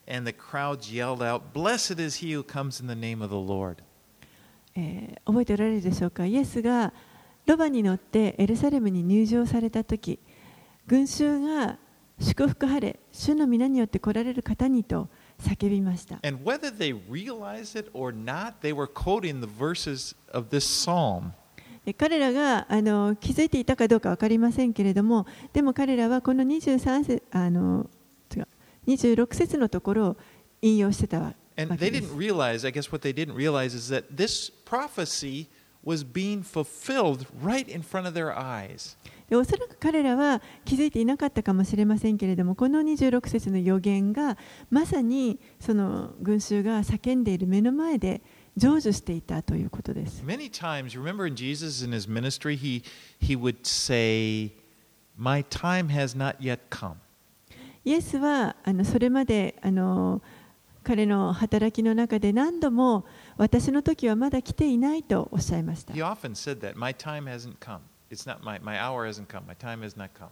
[0.06, 3.36] and the crowds yelled out, Blessed is he who comes in the name of the
[3.36, 3.82] Lord.
[4.76, 6.92] えー覚えておられるでしょうかイエスが
[7.46, 10.18] ロバに乗ってエルサレムに入場された時
[10.86, 11.78] 群衆が
[12.18, 15.08] 祝福晴れ主の皆によって来られる方にと
[15.44, 21.32] 叫びました And whether they realized it or not, they were quoting the verses of this psalm.
[21.84, 27.90] で彼らがあの気づいていたかどうか分かりませんけれどもでも彼らはこの23節あの
[28.34, 28.46] 違う
[28.86, 30.16] 26節のところを
[30.62, 34.04] 引用してたわ And わ they けで didn't す realize, I guess what they didn't realize is that
[34.16, 35.48] this prophecy
[35.84, 38.96] was being fulfilled right in front of their eyes.
[39.34, 44.38] でおそらく彼らは気づいていなかったかもしれませんけれどもこの26節の予言が
[44.70, 48.22] まさにその群衆が叫んでいる目の前で
[48.56, 50.22] 成就していたということです。
[50.24, 52.84] Many times, remember in Jesus in his ministry, he,
[53.20, 54.52] he would say,
[55.18, 56.94] My time has not yet come.
[57.84, 60.22] イエスはあのそれまであの
[60.84, 63.04] 彼の働きの中で何度も
[63.36, 65.92] 私の時はまだ来ていないとおっしゃいました。
[65.92, 67.80] He often said that, My time hasn't come.
[68.14, 69.44] It's not my, my hour hasn't come.
[69.46, 70.30] My time has not come.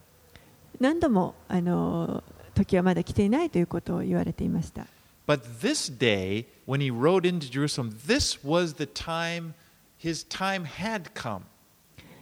[0.81, 2.23] 何度もあの
[2.55, 4.87] 時はまだ来ていないということを言われていました。
[5.27, 9.55] But this day, when he rode into Jerusalem, this was the time,
[9.99, 11.43] his time had come.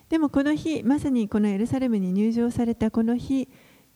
[0.08, 3.46] でもこの日、まさにこのエルサレムに入場されたこの日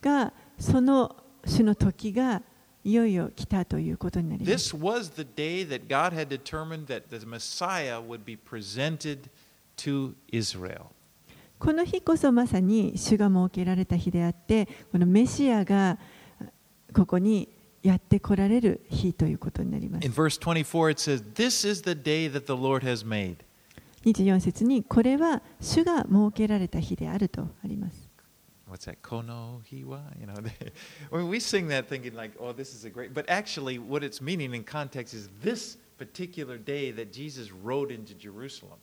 [0.02, 2.42] が、その主の時が
[2.84, 4.74] いよいよ来たということになります。
[4.74, 9.30] This was the day that God had determined that the Messiah would be presented
[9.78, 10.90] to Israel.
[11.58, 15.98] この日こそまさに主が設けられた日であって、このメシアが
[16.92, 17.48] ここに
[17.82, 20.12] やって来られる日ということになります In。
[20.12, 23.36] verse 24, it says, This is the day that the Lord has made.
[24.04, 28.08] 24節に、これは主が設けられた日であるとあります。
[28.70, 28.96] What's that?
[29.02, 30.00] Kono hiwa?
[30.18, 30.34] You know,
[31.12, 33.12] mean, we sing that thinking like, oh, this is a great.
[33.14, 38.14] But actually, what it's meaning in context is this particular day that Jesus rode into
[38.14, 38.78] Jerusalem.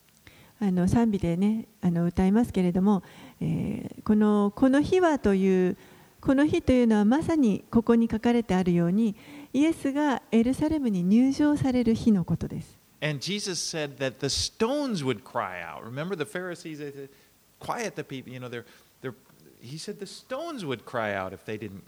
[0.62, 3.04] あの賛美でねあの歌いますけれども、
[3.42, 5.78] えーこのこの日はという
[6.22, 9.16] この日というのはまさにここに書かれてあるように
[9.54, 12.78] イエスがエルサレムに入場される日のことです。
[13.02, 15.84] And Jesus said that the stones would cry out.
[15.84, 17.10] Remember the Pharisees, they said,
[17.60, 18.32] quiet the people.
[18.32, 18.66] You know, they're,
[19.02, 19.16] they're,
[19.60, 21.84] he said the stones would cry out if they didn't,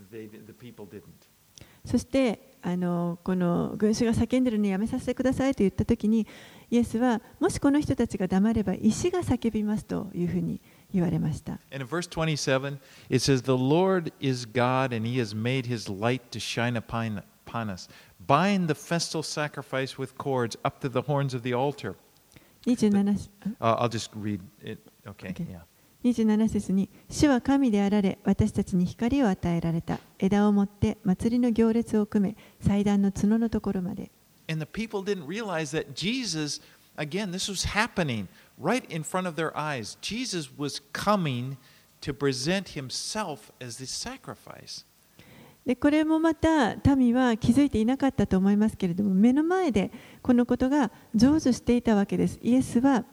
[0.00, 1.28] if they, the people didn't.
[1.84, 6.26] そしてあのこの群衆が叫んでるのやめさせてくださいと言ったときに
[6.70, 10.60] イエスは、もしこの人たちが黙れば、石が叫びますというふうに
[10.92, 11.58] 言われました。
[26.04, 29.98] 27節に、主は神であられ、私たちに光を与えられた。
[30.18, 34.10] 枝を持って、祭りの行列を組め、祭壇の角のところまで、
[34.47, 36.59] And the people didn't realize that Jesus,
[36.97, 38.27] again, this was happening
[38.57, 39.97] right in front of their eyes.
[40.01, 41.57] Jesus was coming
[42.01, 44.85] to present himself as the sacrifice.
[45.65, 49.91] でこれもまた民は気づいていなかったと思いますけれども目の前で
[50.21, 53.05] このことが成就していたわけですイエスは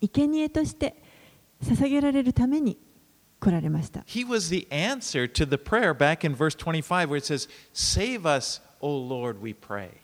[0.00, 1.02] 生贄として
[1.62, 2.78] 捧げられるために
[3.40, 8.24] 来られました He was the answer to the prayer back in verse 25 where it says, Save
[8.24, 10.00] us, O Lord, we pray.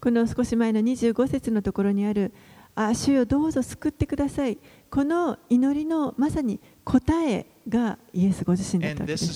[0.00, 2.32] この少し前の25節のところにある
[2.74, 4.58] 「あ主よどうぞ救ってください」
[4.90, 9.34] この祈りのまさに答えがイエスご自身だったわけです.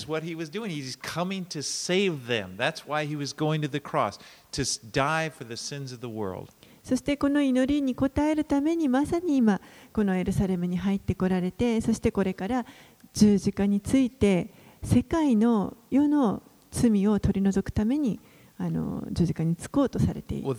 [6.83, 9.59] そしてこの祈りに応えるためにまさに今
[9.91, 12.65] このエルサレムに入ってこられてそしてこれから
[13.13, 14.53] 十字架について
[14.83, 18.19] 世界の世の罪を取り除くために
[18.57, 20.49] あの十字架につこうとされていま。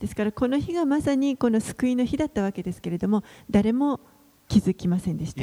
[0.00, 4.00] ですから、この日がまさにこの救いの日だったわけですけれども、誰も
[4.48, 5.40] 気づきませんでした。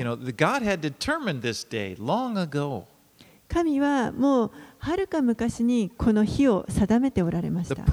[3.47, 7.83] 神はもうはるか昔にこの日を定めておられました。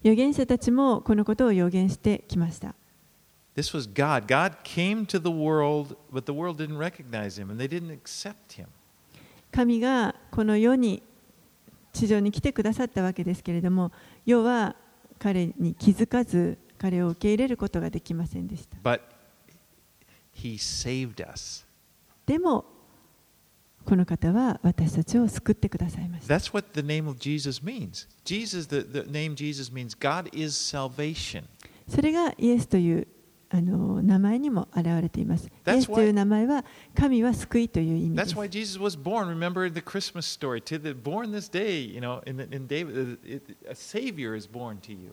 [0.00, 2.74] 預言者たちもこのことを予言してきました。
[3.54, 4.26] This was God.
[4.26, 8.54] God came to the world, but the world didn't recognize him and they didn't accept
[8.54, 8.68] him.
[9.50, 11.02] 神がこの世に
[11.92, 13.92] 地上に来てくださったわけですけれども
[14.24, 14.76] 世は
[15.18, 19.00] 彼に気づかず彼を受け入れることができませんでした But
[20.34, 21.66] he saved us.
[22.24, 22.64] でも
[23.84, 28.08] この方は私たちを救ってくださいました That's what the name of Jesus means.
[28.24, 31.44] Jesus, the, the name Jesus means God is salvation.
[31.88, 33.06] それがイエスという
[33.54, 39.28] あの名前にも表れていますイ That's エスという名前は神は救いという意味で That's す why Jesus was born.
[39.28, 40.62] Remember the Christmas story.
[40.62, 43.18] To the born this day, you know, in, in David,
[43.68, 45.12] a Savior is born to you.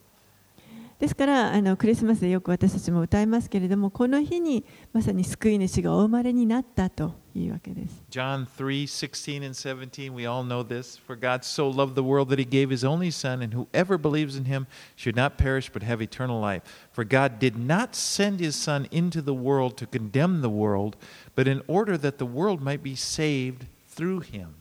[1.00, 10.98] ですからあのクリスマスでよく私たちも歌いますけれどもこの日にまさに救い主がお生まれになったというわけです John 3 16 and 17, we all know this.
[10.98, 14.36] For God so loved the world that he gave his only Son, and whoever believes
[14.36, 16.62] in him should not perish but have eternal life.
[16.92, 20.96] For God did not send his Son into the world to condemn the world,
[21.34, 24.56] but in order that the world might be saved through him.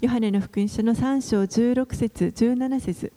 [0.00, 3.12] ヨハネの福音書の3章16節17節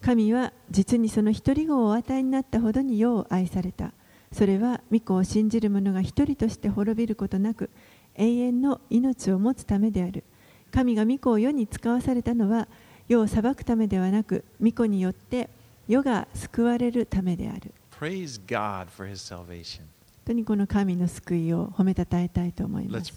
[0.00, 3.92] 神は実にその一人子をお与えになったほどに世を愛された。
[4.32, 7.70] それは御子を信じる者が一人として滅びることなく
[8.16, 10.24] 永遠の命を持つためである。
[10.70, 12.68] 神が御子を世に使わされたのは
[13.08, 15.48] 世を裁くためではなく御子によって
[15.88, 17.72] 世が救われるためである。
[17.98, 19.78] Praise God for his salvation.
[19.78, 19.86] 本
[20.26, 23.14] 当にこの神の救いを褒めたたえたいと思います。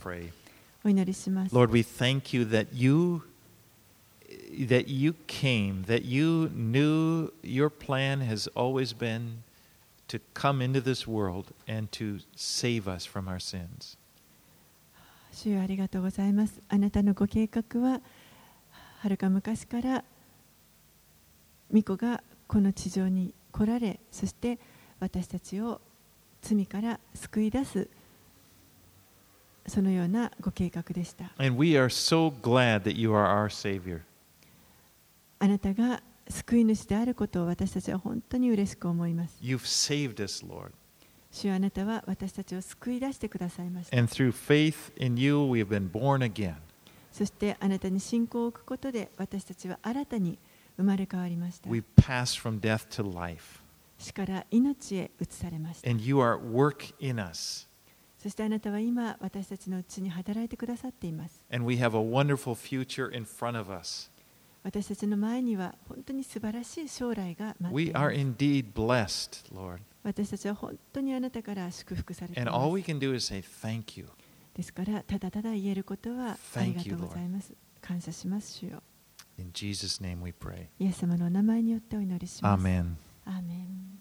[0.86, 1.56] お祈りします。
[1.56, 3.22] Lord, we thank you that you
[4.68, 9.43] that you came, that you knew your plan has always been
[10.09, 13.97] to come into this world and to save us from our sins.
[15.33, 16.61] 主よありがとうございます。
[16.68, 18.01] あなたのご計画は
[19.01, 20.05] はるか昔から
[21.72, 24.59] 御子がこの地上に来られ、そして
[25.01, 25.81] 私たちを
[26.41, 27.89] 罪から救い出す
[29.66, 31.33] そのようなご計画でした。
[31.39, 34.03] And we are so glad that you are our Savior.
[35.40, 39.38] あなたが救い主であることを私たちは本当に嬉しく思います。
[39.42, 40.72] You've saved us, Lord.
[41.32, 43.98] 主よあなたは私たちを救い出してくださいました。
[43.98, 46.56] And through faith in you, we have been born again.
[47.12, 50.38] そしてあなたに信仰を置くことで私たちは新たに
[50.78, 51.70] 生まれ変わりました。
[51.70, 53.62] We've passed from death to life.
[53.98, 55.90] 死から命へ移されました。
[55.90, 57.68] And you are at work in us.
[58.18, 61.46] そしてあなたは今私たちのうちに働いてくださっています。
[61.52, 64.12] And we have a wonderful future in front of us.
[64.70, 68.20] 私たちの前には本当に素晴らしい将来が待って We いま are す。
[68.22, 69.80] indeed blessed, Lord.
[70.03, 72.84] 私たちは本当にあなたから祝福されてい And ま all す we。
[72.84, 74.07] can do is say thank you.
[74.53, 77.51] ですからただただ言えることはありがとうございます。
[77.82, 78.84] 感謝します、主よ。
[79.39, 80.67] In Jesus' name we pray.
[80.80, 82.63] イエス様のお名前によってお祈りします。
[82.63, 82.93] Amen.
[83.26, 83.99] アーメン